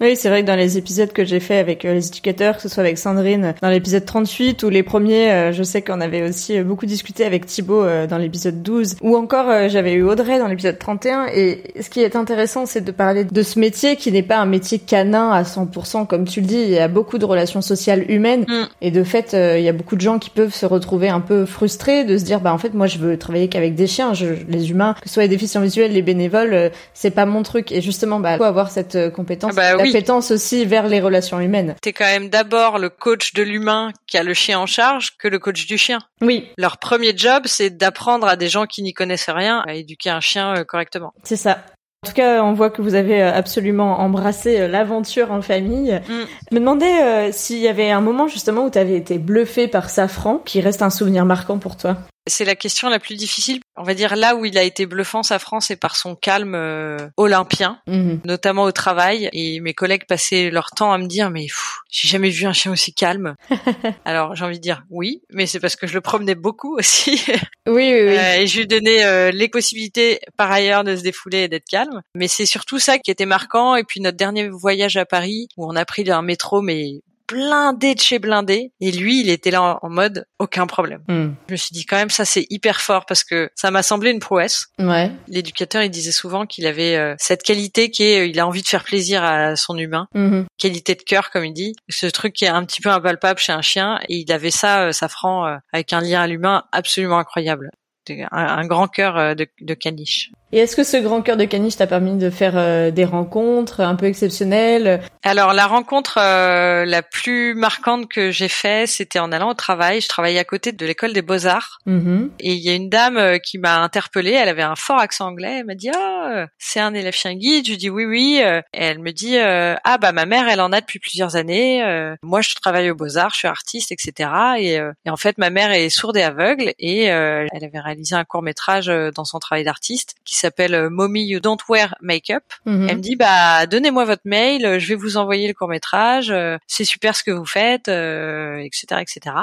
[0.00, 2.62] Oui, c'est vrai que dans les épisodes que j'ai fait avec euh, les éducateurs, que
[2.62, 6.28] ce soit avec Sandrine dans l'épisode 38 ou les premiers, euh, je sais qu'on avait
[6.28, 10.48] aussi euh, beaucoup discuté avec Thibaut dans l'épisode 12 ou encore j'avais eu Audrey dans
[10.48, 14.24] l'épisode 31 et ce qui est intéressant c'est de parler de ce métier qui n'est
[14.24, 17.24] pas un métier canin à 100% comme tu le dis, il y a beaucoup de
[17.24, 18.46] relations sociales humaines.
[18.48, 18.64] Mm.
[18.80, 21.46] et de fait il y a beaucoup de gens qui peuvent se retrouver un peu
[21.46, 24.26] frustrés de se dire bah en fait moi je veux travailler qu'avec des chiens, je,
[24.48, 27.70] les humains, que ce soit les déficients visuels, les bénévoles, c'est pas mon truc.
[27.70, 29.52] Et justement bah faut avoir cette compétence.
[29.56, 29.90] Ah bah Oui.
[29.90, 31.74] appétence aussi vers les relations humaines.
[31.80, 35.28] T'es quand même d'abord le coach de l'humain qui a le chien en charge que
[35.28, 35.98] le coach du chien.
[36.20, 40.10] Oui, Leur premier job, c'est d'apprendre à des gens qui n'y connaissent rien à éduquer
[40.10, 41.12] un chien euh, correctement.
[41.24, 41.58] c'est ça.
[42.04, 46.02] En tout cas, on voit que vous avez euh, absolument embrassé euh, l'aventure en famille.
[46.06, 46.12] Mm.
[46.50, 49.68] Je me demandais euh, s'il y avait un moment justement où tu avais été bluffé
[49.68, 51.96] par Safran, qui reste un souvenir marquant pour toi.
[52.26, 53.60] C'est la question la plus difficile.
[53.76, 56.96] On va dire là où il a été bluffant, Safran, c'est par son calme euh,
[57.18, 58.20] olympien, Mhm.
[58.24, 59.28] notamment au travail.
[59.32, 61.46] Et mes collègues passaient leur temps à me dire, mais
[61.90, 63.34] j'ai jamais vu un chien aussi calme.
[64.06, 67.22] Alors j'ai envie de dire oui, mais c'est parce que je le promenais beaucoup aussi.
[67.66, 68.16] Oui, oui, oui.
[68.18, 71.64] Euh, et je lui donnais euh, les possibilités par ailleurs de se défouler et d'être
[71.66, 72.02] calme.
[72.14, 73.74] Mais c'est surtout ça qui était marquant.
[73.74, 77.94] Et puis notre dernier voyage à Paris, où on a pris un métro, mais blindé
[77.94, 78.72] de chez blindé.
[78.80, 81.02] Et lui, il était là en, mode aucun problème.
[81.08, 81.36] Mhm.
[81.48, 84.10] Je me suis dit quand même ça c'est hyper fort parce que ça m'a semblé
[84.10, 84.66] une prouesse.
[84.78, 85.10] Ouais.
[85.28, 88.62] L'éducateur il disait souvent qu'il avait euh, cette qualité qui est euh, il a envie
[88.62, 90.46] de faire plaisir à son humain, Mhm.
[90.58, 93.52] qualité de cœur comme il dit, ce truc qui est un petit peu impalpable chez
[93.52, 97.18] un chien et il avait ça euh, Safran euh, avec un lien à l'humain absolument
[97.18, 97.70] incroyable.
[98.08, 100.30] Un, un grand cœur euh, de, de caniche.
[100.52, 103.80] Et est-ce que ce grand cœur de caniche t'a permis de faire euh, des rencontres
[103.80, 105.00] un peu exceptionnelles?
[105.22, 110.00] Alors la rencontre euh, la plus marquante que j'ai fait, c'était en allant au travail.
[110.00, 111.78] Je travaillais à côté de l'école des beaux-arts.
[111.86, 112.30] Mhm.
[112.40, 115.56] Et il y a une dame qui m'a interpellée, elle avait un fort accent anglais,
[115.60, 118.40] elle m'a dit ah euh, c'est un élève chien guide, je lui dis oui oui,
[118.40, 121.82] et elle me dit ah bah ma mère elle en a depuis plusieurs années,
[122.22, 125.50] moi je travaille aux beaux arts, je suis artiste etc et, et en fait ma
[125.50, 126.72] mère est sourde et aveugle.
[126.78, 130.90] Et euh, elle avait réalisé un court métrage dans son travail d'artiste qui s'appelle euh,
[130.90, 132.88] Mommy You Don't Wear Makeup Mhm.
[132.88, 136.32] elle me dit bah donnez-moi votre mail, euh, je vais vous envoyer le court métrage,
[136.66, 139.36] c'est super ce que vous faites, euh, etc etc.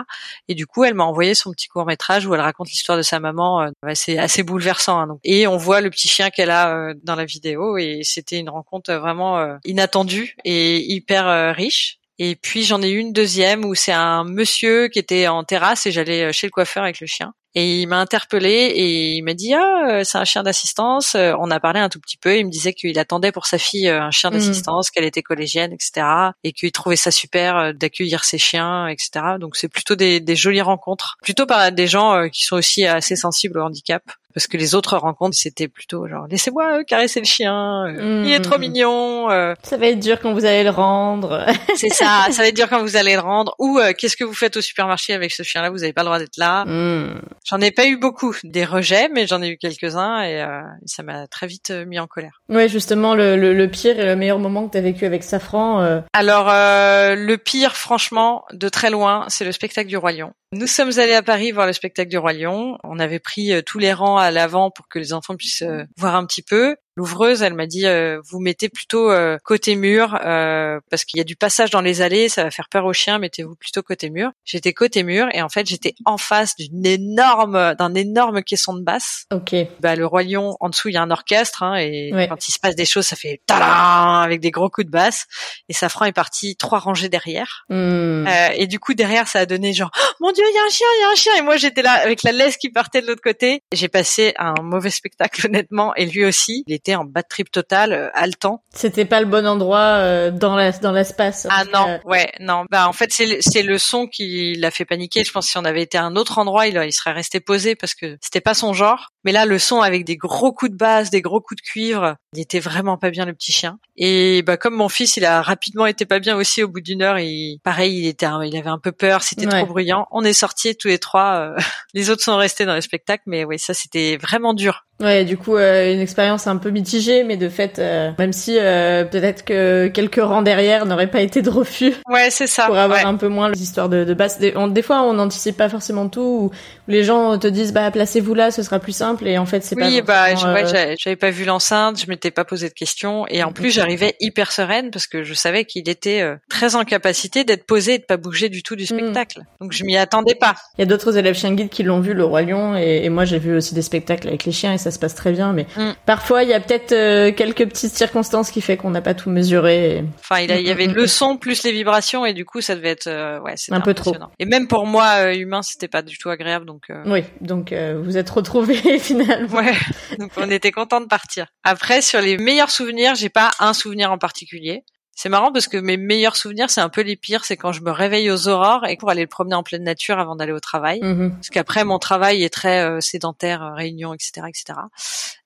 [0.48, 3.04] Et du coup elle m'a envoyé son petit court métrage où elle raconte l'histoire de
[3.04, 3.62] sa maman.
[3.64, 5.00] euh, bah, c'est assez bouleversant.
[5.00, 5.20] hein, donc.
[5.24, 8.50] Et on voit le petit chien qu'elle a euh, dans la vidéo et c'était une
[8.50, 11.98] rencontre euh, vraiment euh, inattendue et hyper euh, riche.
[12.24, 15.88] Et puis j'en ai eu une deuxième où c'est un monsieur qui était en terrasse
[15.88, 17.34] et j'allais euh, chez le coiffeur avec le chien.
[17.56, 21.16] Et il m'a interpellé et il m'a dit ah euh, c'est un chien d'assistance.
[21.16, 22.38] Euh, On a parlé un tout petit peu.
[22.38, 24.38] Il me disait qu'il attendait pour sa fille un chien Mhm.
[24.38, 26.06] d'assistance, qu'elle était collégienne, etc.
[26.44, 29.10] Et qu'il trouvait ça super d'accueillir ses chiens, etc.
[29.40, 33.16] Donc c'est plutôt des, des jolies rencontres, plutôt par des gens qui sont aussi assez
[33.16, 34.04] sensibles au handicap.
[34.34, 38.32] Parce que les autres rencontres c'était plutôt genre laissez-moi euh, caresser le chien, euh, il
[38.32, 38.62] est trop Mhm.
[38.62, 39.30] mignon.
[39.32, 41.46] euh, Ça va être dur quand vous allez le rendre.
[41.76, 43.56] c'est ça, ça va être dur quand vous allez le rendre.
[43.60, 45.70] Ou euh, qu'est-ce que vous faites au supermarché avec ce chien-là?
[45.70, 46.66] Vous n'avez pas le droit d'être là.
[46.66, 47.22] Mhm.
[47.46, 51.04] J'en ai pas eu beaucoup des rejets, mais j'en ai eu quelques-uns et euh, ça
[51.04, 52.42] m'a très vite mis en colère.
[52.50, 55.82] Ouais, justement, le, le, le pire et le meilleur moment que t'as vécu avec Safran.
[55.82, 60.34] euh, Alors le pire, franchement, de très loin, c'est le spectacle du Roi Lion.
[60.54, 62.78] Nous sommes allés à Paris voir le spectacle du Roi Lion.
[62.84, 65.86] On avait pris euh, tous les rangs à l'avant pour que les enfants puissent euh,
[65.96, 66.76] voir un petit peu.
[66.96, 71.22] L'ouvreuse, elle m'a dit euh, vous mettez plutôt euh, côté mur euh, parce qu'il y
[71.22, 73.18] a du passage dans les allées, ça va faire peur aux chiens.
[73.18, 74.32] Mettez-vous plutôt côté mur.
[74.44, 78.84] J'étais côté mur et en fait j'étais en face d'une énorme d'un énorme caisson de
[78.84, 79.26] basse.
[79.34, 79.56] Ok.
[79.80, 82.28] Bah, le roi lion en dessous il y a un orchestre hein, et Ouais.
[82.28, 85.26] quand il se passe des choses ça fait tadam avec des gros coups de basse
[85.70, 88.28] et Safran est parti trois rangées derrière Mhm.
[88.28, 90.64] Euh, et du coup derrière ça a donné genre Oh, mon dieu il y a
[90.66, 92.70] un chien il y a un chien et moi j'étais là avec la laisse qui
[92.70, 97.06] partait de l'autre côté j'ai passé un mauvais spectacle honnêtement et lui aussi il en
[97.06, 98.64] bad trip total euh, haletant.
[98.74, 101.48] C'était pas le bon endroit euh, dans la dans l'espace.
[101.50, 102.66] ah non Euh, ouais non.
[102.72, 105.24] Bah en fait c'est le- c'est le son qui l'a fait paniquer.
[105.24, 107.40] Je pense que si on avait été à un autre endroit il, il serait resté
[107.40, 110.72] posé parce que c'était pas son genre mais là le son avec des gros coups
[110.72, 113.78] de basse des gros coups de cuivre il était vraiment pas bien le petit chien
[113.98, 117.02] et bah comme mon fils il a rapidement été pas bien aussi au bout d'une
[117.02, 119.60] heure il pareil il était il avait un peu peur c'était Ouais.
[119.64, 121.56] trop bruyant on est sortis tous les trois euh,
[121.94, 125.36] les autres sont restés dans le spectacle mais oui ça c'était vraiment dur Ouais, du
[125.36, 129.44] coup, euh, une expérience un peu mitigée, mais de fait, euh, même si euh, peut-être
[129.44, 133.06] que quelques rangs derrière n'auraient pas été de refus ouais c'est ça pour avoir ouais.
[133.06, 134.38] un peu moins les histoires de, de base.
[134.38, 137.74] Des, on- des fois, on n'anticipe pas forcément tout, ou, ou les gens te disent,
[137.74, 140.06] bah, placez-vous là, ce sera plus simple, et en fait, c'est Oui, pas.
[140.08, 143.26] bah, je- forcément, ouais, euh, j'avais pas vu l'enceinte, je m'étais pas posé de questions,
[143.28, 146.84] et en plus j'arrivais hyper sereine parce que je savais qu'il était euh, très en
[146.84, 149.42] capacité d'être posé et de pas bouger du tout du spectacle.
[149.60, 150.56] Donc je m'y attendais pas.
[150.78, 153.10] Il y a d'autres élèves chiens guides qui l'ont vu, le Roi Lion, et, et
[153.10, 155.54] moi j'ai vu aussi des spectacles avec les chiens et ça se passe très bien,
[155.54, 155.92] mais Mm.
[156.06, 159.30] parfois il y a peut-être euh, quelques petites circonstances qui fait qu'on n'a pas tout
[159.30, 159.98] mesuré.
[159.98, 162.34] et- Enfin, il, a- il y avait Mm, mm, le son plus les vibrations, et
[162.34, 164.16] du coup ça devait être, euh, ouais, Un peu trop.
[164.40, 166.81] Et même pour moi humain, c'était pas du tout agréable, donc.
[166.90, 169.58] Euh, Oui, donc euh, vous êtes retrouvés finalement.
[169.58, 169.74] Ouais,
[170.18, 171.48] donc on était content de partir.
[171.64, 174.84] Après, sur les meilleurs souvenirs, j'ai pas un souvenir en particulier.
[175.22, 177.82] C'est marrant parce que mes meilleurs souvenirs, c'est un peu les pires, c'est quand je
[177.82, 180.60] me réveille aux aurores et pour aller le promener en pleine nature avant d'aller au
[180.60, 181.00] travail.
[181.00, 181.36] Mhm.
[181.36, 184.80] Parce qu'après, mon travail est très euh, sédentaire, euh, réunion, etc., etc.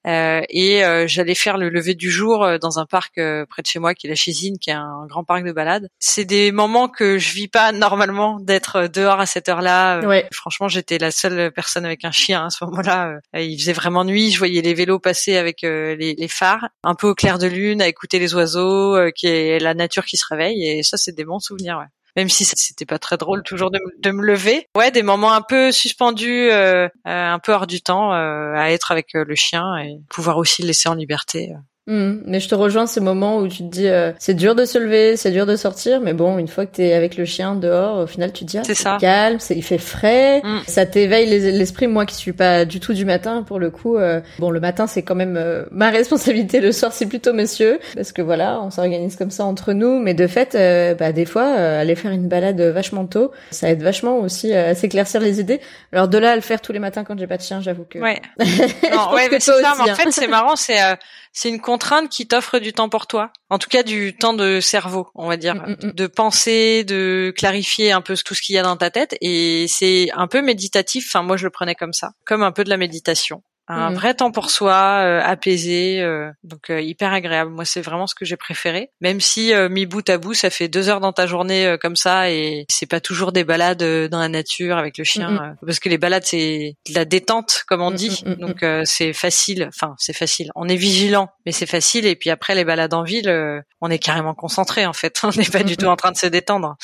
[0.08, 3.68] Euh, et euh, j'allais faire le lever du jour euh, dans un parc près de
[3.68, 5.90] chez moi, qui est la Chésine, qui est un grand parc de balade.
[6.00, 10.02] C'est des moments que je vis pas normalement d'être dehors à cette heure-là.
[10.06, 10.28] Ouais.
[10.32, 13.16] Franchement, j'étais la seule personne avec un chien à ce moment-là.
[13.34, 17.08] Il faisait vraiment nuit, je voyais les vélos passer avec les, les phares, un peu
[17.08, 20.66] au clair de lune, à écouter les oiseaux, qui est la nature qui se réveille.
[20.66, 21.78] Et ça, c'est des bons souvenirs.
[21.80, 21.86] Ouais
[22.16, 24.68] même si c'était pas très drôle toujours de, me- lever.
[24.76, 28.72] Ouais, des moments un peu suspendus, euh, euh, un peu hors du temps, euh, à
[28.72, 31.52] être avec euh, le chien et pouvoir aussi le laisser en liberté.
[31.88, 32.24] Mhm.
[32.26, 34.78] Mais je te rejoins ces moments où tu te dis euh, c'est dur de se
[34.80, 38.00] lever, c'est dur de sortir, mais bon une fois que t'es avec le chien dehors,
[38.00, 38.98] au final tu te dis ah, C'est ça.
[39.00, 40.62] calme, c'est il fait frais, Mm.
[40.68, 41.86] ça t'éveille les- l'esprit.
[41.88, 44.88] Moi qui suis pas du tout du matin pour le coup, euh, bon le matin
[44.88, 48.72] c'est quand même euh, ma responsabilité, le soir c'est plutôt monsieur parce que voilà on
[48.72, 52.12] s'organise comme ça entre nous, mais de fait euh, bah des fois euh, aller faire
[52.12, 55.62] une balade vachement tôt, ça aide vachement aussi à s'éclaircir les idées.
[55.92, 57.86] Alors de là à le faire tous les matins quand j'ai pas de chien, j'avoue
[57.88, 58.20] que Ouais.
[58.40, 59.74] Non, ouais, mais c'est ça.
[59.78, 59.96] Mais en hein.
[59.96, 60.56] fait, c'est marrant.
[60.56, 60.96] C'est euh,
[61.36, 63.32] c'est une contrainte qui t'offre du temps pour toi.
[63.50, 65.92] En tout cas, du temps de cerveau, on va dire, Mm, mm, mm.
[65.92, 69.18] de penser, de clarifier un peu tout ce qu'il y a dans ta tête.
[69.20, 71.08] Et c'est un peu méditatif.
[71.10, 73.44] Enfin, moi, je le prenais comme ça, comme un peu de la méditation.
[73.68, 73.96] Un Mhm.
[73.96, 77.50] vrai temps pour soi, euh, apaisé, euh, donc euh, hyper agréable.
[77.52, 78.92] Moi, c'est vraiment ce que j'ai préféré.
[79.02, 81.78] Même si euh, mis bout à bout, ça fait deux heures dans ta journée euh,
[81.78, 85.30] comme ça, et c'est pas toujours des balades euh, dans la nature avec le chien,
[85.44, 88.24] euh, parce que les balades c'est de la détente, comme on Mhm, dit.
[88.40, 89.66] Donc euh, c'est facile.
[89.70, 90.52] Enfin, c'est facile.
[90.56, 92.06] On est vigilant, mais c'est facile.
[92.06, 95.20] Et puis après les balades en ville, euh, on est carrément concentré en fait.
[95.24, 96.76] On n'est pas du tout en train de se détendre.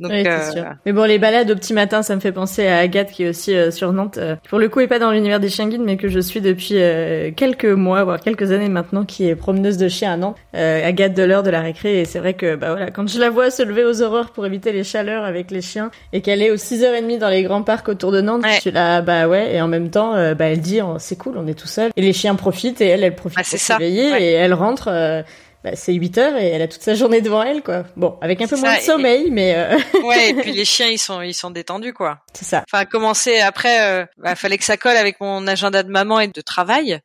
[0.00, 0.64] Donc Oui, euh, sûr.
[0.84, 3.28] Mais bon, les balades au petit matin, ça me fait penser à Agathe qui est
[3.28, 4.18] aussi euh, sur Nantes.
[4.18, 6.40] euh, pour le coup, est pas dans l'univers des chiens guides, mais que je suis
[6.40, 10.36] depuis euh, quelques mois, voire quelques années maintenant, qui est promeneuse de chiens à Nantes.
[10.56, 12.00] Euh, Agathe de l'heure de la récré.
[12.00, 14.44] Et c'est vrai que, bah voilà, quand je la vois se lever aux aurores pour
[14.46, 17.88] éviter les chaleurs avec les chiens et qu'elle est aux 6h30 dans les grands parcs
[17.88, 18.54] autour de Nantes, Ouais.
[18.56, 19.54] je suis là, bah ouais.
[19.54, 21.92] Et en même temps, euh, bah elle dit, oh, c'est cool, on est tout seul.
[21.96, 23.92] Et les chiens profitent et elle, elle profite Ah, pour ouais.
[23.92, 24.88] et elle rentre.
[25.64, 27.84] Bah, c'est 8 heures et elle a toute sa journée devant elle, quoi.
[27.96, 30.30] Bon, avec un peu moins ça, de et- sommeil, mais euh, ouais.
[30.30, 32.18] Et puis les chiens, ils sont ils sont détendus quoi.
[32.34, 32.64] c'est ça.
[32.70, 36.28] Enfin, commencer après, euh, bah, fallait que ça colle avec mon agenda de maman et
[36.28, 37.00] de travail.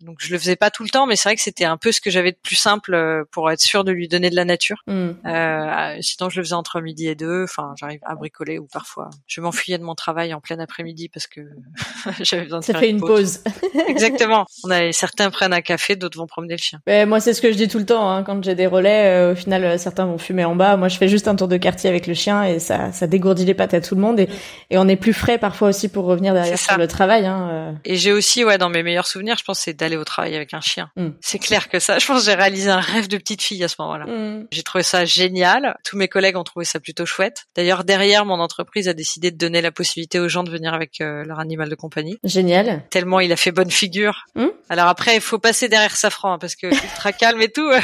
[0.00, 1.92] Donc je le faisais pas tout le temps, mais c'est vrai que c'était un peu
[1.92, 4.44] ce que j'avais de plus simple euh, pour être sûr de lui donner de la
[4.44, 4.82] nature.
[4.86, 5.12] Hmm.
[5.26, 7.44] Euh, sinon, je le faisais entre midi et deux.
[7.44, 11.26] Enfin, j'arrive à bricoler ou parfois je m'enfuyais de mon travail en plein après-midi parce
[11.26, 11.40] que
[12.20, 13.40] j'avais besoin de Ça faire fait une pause.
[13.88, 14.46] Exactement.
[14.64, 16.80] On a certains prennent un café, d'autres vont promener le chien.
[16.86, 18.10] Ben, moi, c'est ce que je dis tout le temps.
[18.10, 18.22] Hein.
[18.22, 20.76] Quand j'ai des relais, euh, au final, euh, certains vont fumer en bas.
[20.76, 23.44] Moi, je fais juste un tour de quartier avec le chien et ça, ça dégourdit
[23.44, 24.20] les pattes à tout le monde.
[24.20, 24.28] Et,
[24.70, 27.26] et on est plus frais parfois aussi pour revenir derrière sur le travail.
[27.26, 27.48] Hein.
[27.50, 27.72] euh.
[27.84, 30.54] Et j'ai aussi, ouais, dans mes meilleurs souvenirs, je pense, c'est d'aller au travail avec
[30.54, 30.90] un chien.
[30.96, 31.08] Mm.
[31.20, 33.68] C'est clair que ça, je pense, que j'ai réalisé un rêve de petite fille à
[33.68, 34.06] ce moment-là.
[34.06, 34.46] Hmm.
[34.50, 35.76] J'ai trouvé ça génial.
[35.84, 37.44] Tous mes collègues ont trouvé ça plutôt chouette.
[37.56, 41.00] D'ailleurs, derrière, mon entreprise a décidé de donner la possibilité aux gens de venir avec
[41.00, 42.18] euh, leur animal de compagnie.
[42.24, 42.84] Génial.
[42.90, 44.26] Tellement il a fait bonne figure.
[44.34, 44.48] Hmm.
[44.68, 47.68] Alors après, il faut passer derrière Safran hein, parce que ultra calme et tout.
[47.68, 47.80] euh,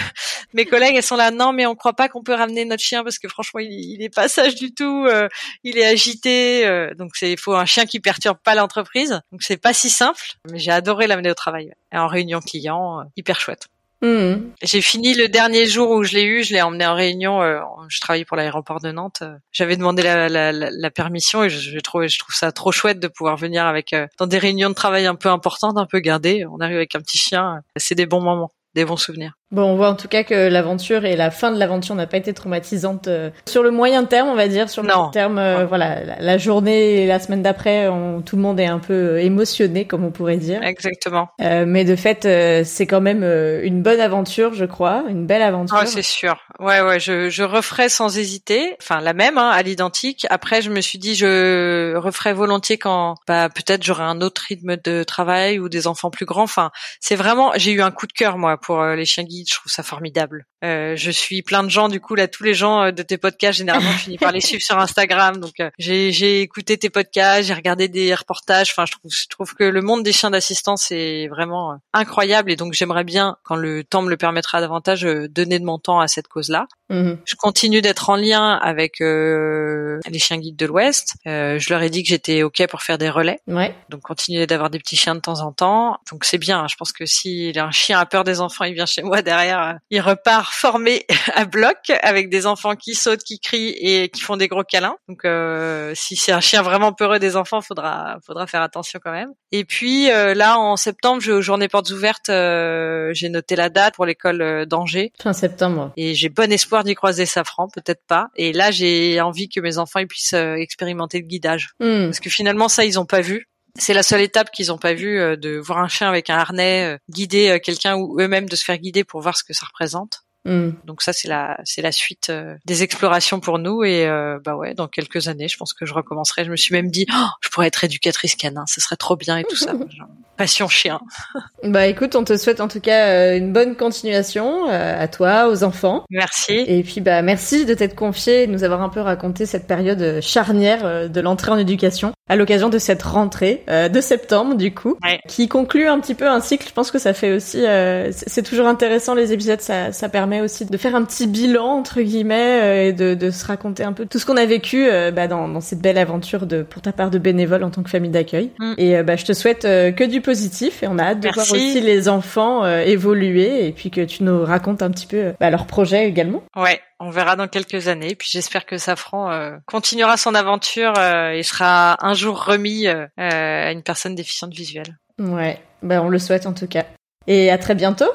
[0.55, 1.31] mes collègues, elles sont là.
[1.31, 4.03] Non, mais on croit pas qu'on peut ramener notre chien parce que franchement, il, il
[4.03, 5.07] est pas sage du tout.
[5.07, 5.29] euh,
[5.65, 6.91] il est agité.
[6.97, 9.21] donc c'est, il faut un chien qui perturbe pas l'entreprise.
[9.33, 10.21] Donc c'est pas si simple.
[10.51, 11.73] Mais j'ai adoré l'amener au travail.
[11.93, 13.67] En réunion client, euh, hyper chouette.
[14.03, 14.53] Hmm.
[14.63, 17.43] J'ai fini le dernier jour où je l'ai eu, je l'ai emmené en réunion.
[17.43, 19.19] euh, je travaillais pour l'aéroport de Nantes.
[19.21, 22.51] euh, J'avais demandé la, la, la, la permission et je, je trouve je trouve ça
[22.51, 25.77] trop chouette de pouvoir venir avec euh, dans des réunions de travail un peu importantes,
[25.77, 26.47] un peu gardées.
[26.51, 27.61] On arrive avec un petit chien.
[27.77, 29.35] C'est des bons moments, des bons souvenirs.
[29.53, 32.19] Bon, on voit en tout cas que l'aventure et la fin de l'aventure n'a pas
[32.19, 34.71] été traumatisante euh, sur le moyen terme, on va dire.
[34.71, 34.95] Sur le Non.
[35.07, 37.89] long terme, euh, voilà, la, la journée et la semaine d'après,
[38.25, 40.63] tout le monde est un peu euh, émotionné, comme on pourrait dire.
[40.63, 41.31] Exactement.
[41.41, 45.27] Euh, mais de fait, euh, c'est quand même euh, une bonne aventure, je crois, une
[45.27, 45.79] belle aventure.
[45.81, 46.37] Ah, c'est sûr.
[46.61, 48.77] Ouais, ouais, je, je referai sans hésiter.
[48.81, 50.29] Enfin, la même, hein, à l'identique.
[50.31, 54.77] Après, je me suis dit, je referai volontiers quand, bah, peut-être j'aurai un autre rythme
[54.77, 56.45] de travail ou des enfants plus grands.
[56.45, 56.71] Enfin,
[57.01, 59.40] c'est vraiment, j'ai eu un coup de cœur, moi, pour les chiens guides.
[59.49, 60.47] Je trouve ça formidable.
[60.65, 63.17] Euh, je suis plein de gens, du coup, là, tous les gens euh, de tes
[63.19, 65.39] podcasts, généralement, je finis par les suivre sur Instagram.
[65.39, 68.71] Donc, euh, j'ai, j'ai écouté tes podcasts, j'ai regardé des reportages.
[68.71, 72.51] Enfin, je trouve, je trouve que le monde des chiens d'assistance est vraiment euh, incroyable.
[72.51, 75.79] Et donc, j'aimerais bien, quand le temps me le permettra davantage, euh, donner de mon
[75.79, 76.67] temps à cette cause-là.
[76.91, 77.19] Mhm.
[77.25, 81.15] Je continue d'être en lien avec euh, les chiens guides de l'Ouest.
[81.27, 83.75] Euh, je leur ai dit que j'étais ok pour faire des relais, Ouais.
[83.89, 85.97] donc continuer d'avoir des petits chiens de temps en temps.
[86.11, 86.61] Donc c'est bien.
[86.61, 86.67] hein.
[86.69, 89.79] Je pense que si un chien a peur des enfants, il vient chez moi derrière,
[89.91, 94.21] il repart devoir former à bloc avec des enfants qui sautent, qui crient et qui
[94.21, 94.97] font des gros câlins.
[95.09, 99.13] Donc euh, si c'est un chien vraiment peureux des enfants, faudra faudra faire attention quand
[99.13, 99.33] même.
[99.53, 103.95] Et puis euh, là en septembre, je journée portes ouvertes, euh, j'ai noté la date
[103.95, 105.13] pour l'école d'Angers.
[105.23, 105.93] Fin septembre.
[105.97, 108.29] Et j'ai bon espoir d'y croiser Safran, peut-être pas.
[108.37, 112.07] Et là j'ai envie que mes enfants ils puissent expérimenter le guidage, hmm.
[112.07, 113.47] parce que finalement ça ils ont pas vu.
[113.77, 116.37] C'est la seule étape qu'ils ont pas vue euh, de voir un chien avec un
[116.37, 119.53] harnais euh, guider euh, quelqu'un ou eux-mêmes de se faire guider pour voir ce que
[119.53, 120.23] ça représente.
[120.45, 120.71] Mm.
[120.85, 122.33] Donc ça c'est la c'est la suite
[122.65, 124.07] des explorations pour nous et
[124.45, 126.45] bah ouais dans quelques années je pense que je recommencerai.
[126.45, 129.39] Je me suis même dit oh, je pourrais être éducatrice canin, ce serait trop bien
[129.39, 129.73] et tout ça.
[130.37, 131.01] passion chien.
[131.65, 136.05] bah écoute, on te souhaite en tout cas une bonne continuation à toi, aux enfants.
[136.09, 136.65] Merci.
[136.67, 139.67] Et puis bah merci de t'être confié et de nous avoir un peu raconté cette
[139.67, 144.73] période charnière de l'entrée en éducation à l'occasion de cette rentrée euh, de septembre du
[144.73, 146.69] coup, qui conclut un petit peu un cycle.
[146.69, 150.30] Je pense que ça fait aussi, euh, c'est toujours intéressant les épisodes, ça, ça permet
[150.39, 153.93] aussi de faire un petit bilan entre guillemets euh, et de, de, se raconter un
[153.93, 156.93] peu tout ce qu'on a vécu bah, dans, dans, cette belle aventure de pour ta
[156.93, 158.51] part de bénévole en tant que famille d'accueil.
[158.59, 158.75] Mm.
[158.79, 161.81] Et bah, je te souhaite que du positif et on a hâte de voir aussi
[161.81, 166.07] les enfants évoluer et puis que tu nous racontes un petit peu bah, leurs projets
[166.07, 166.43] également.
[166.57, 168.15] Ouais, on verra dans quelques années.
[168.15, 173.07] Puis j'espère que Safran euh, continuera son aventure euh, et sera un jour remis euh,
[173.17, 174.99] à une personne déficiente visuelle.
[175.19, 176.85] Ouais, ben on le souhaite en tout cas.
[177.27, 178.11] Et à très bientôt.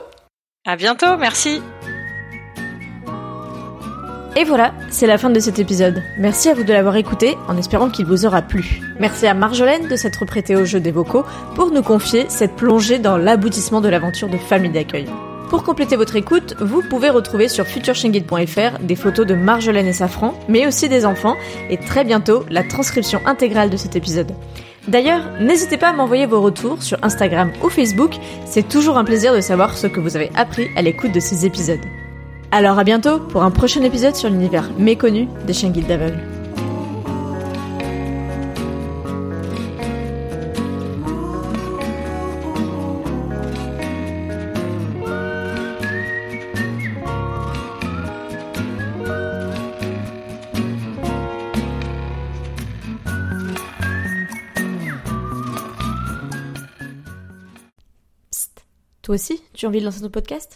[0.66, 1.62] À bientôt, merci.
[4.38, 6.04] Et voilà, c'est la fin de cet épisode.
[6.18, 8.82] Merci à vous de l'avoir écouté en espérant qu'il vous aura plu.
[9.00, 11.24] Merci à Marjolaine de s'être prêtée au jeu des vocaux
[11.56, 15.06] pour nous confier cette plongée dans l'aboutissement de l'aventure de famille d'accueil.
[15.50, 20.38] Pour compléter votre écoute, vous pouvez retrouver sur futureshingit.fr des photos de Marjolaine et Safran,
[20.50, 21.38] mais aussi des enfants,
[21.70, 24.34] et très bientôt la transcription intégrale de cet épisode.
[24.90, 28.16] D'ailleurs, n'hésitez pas à m'envoyer vos retours sur Instagram ou Facebook,
[28.46, 31.46] c'est toujours un plaisir de savoir ce que vous avez appris à l'écoute de ces
[31.46, 31.80] épisodes.
[32.52, 36.22] Alors à bientôt pour un prochain épisode sur l'univers méconnu des chiens guides d'aveugles.
[59.06, 60.56] Toi aussi, tu as envie de lancer ton podcast?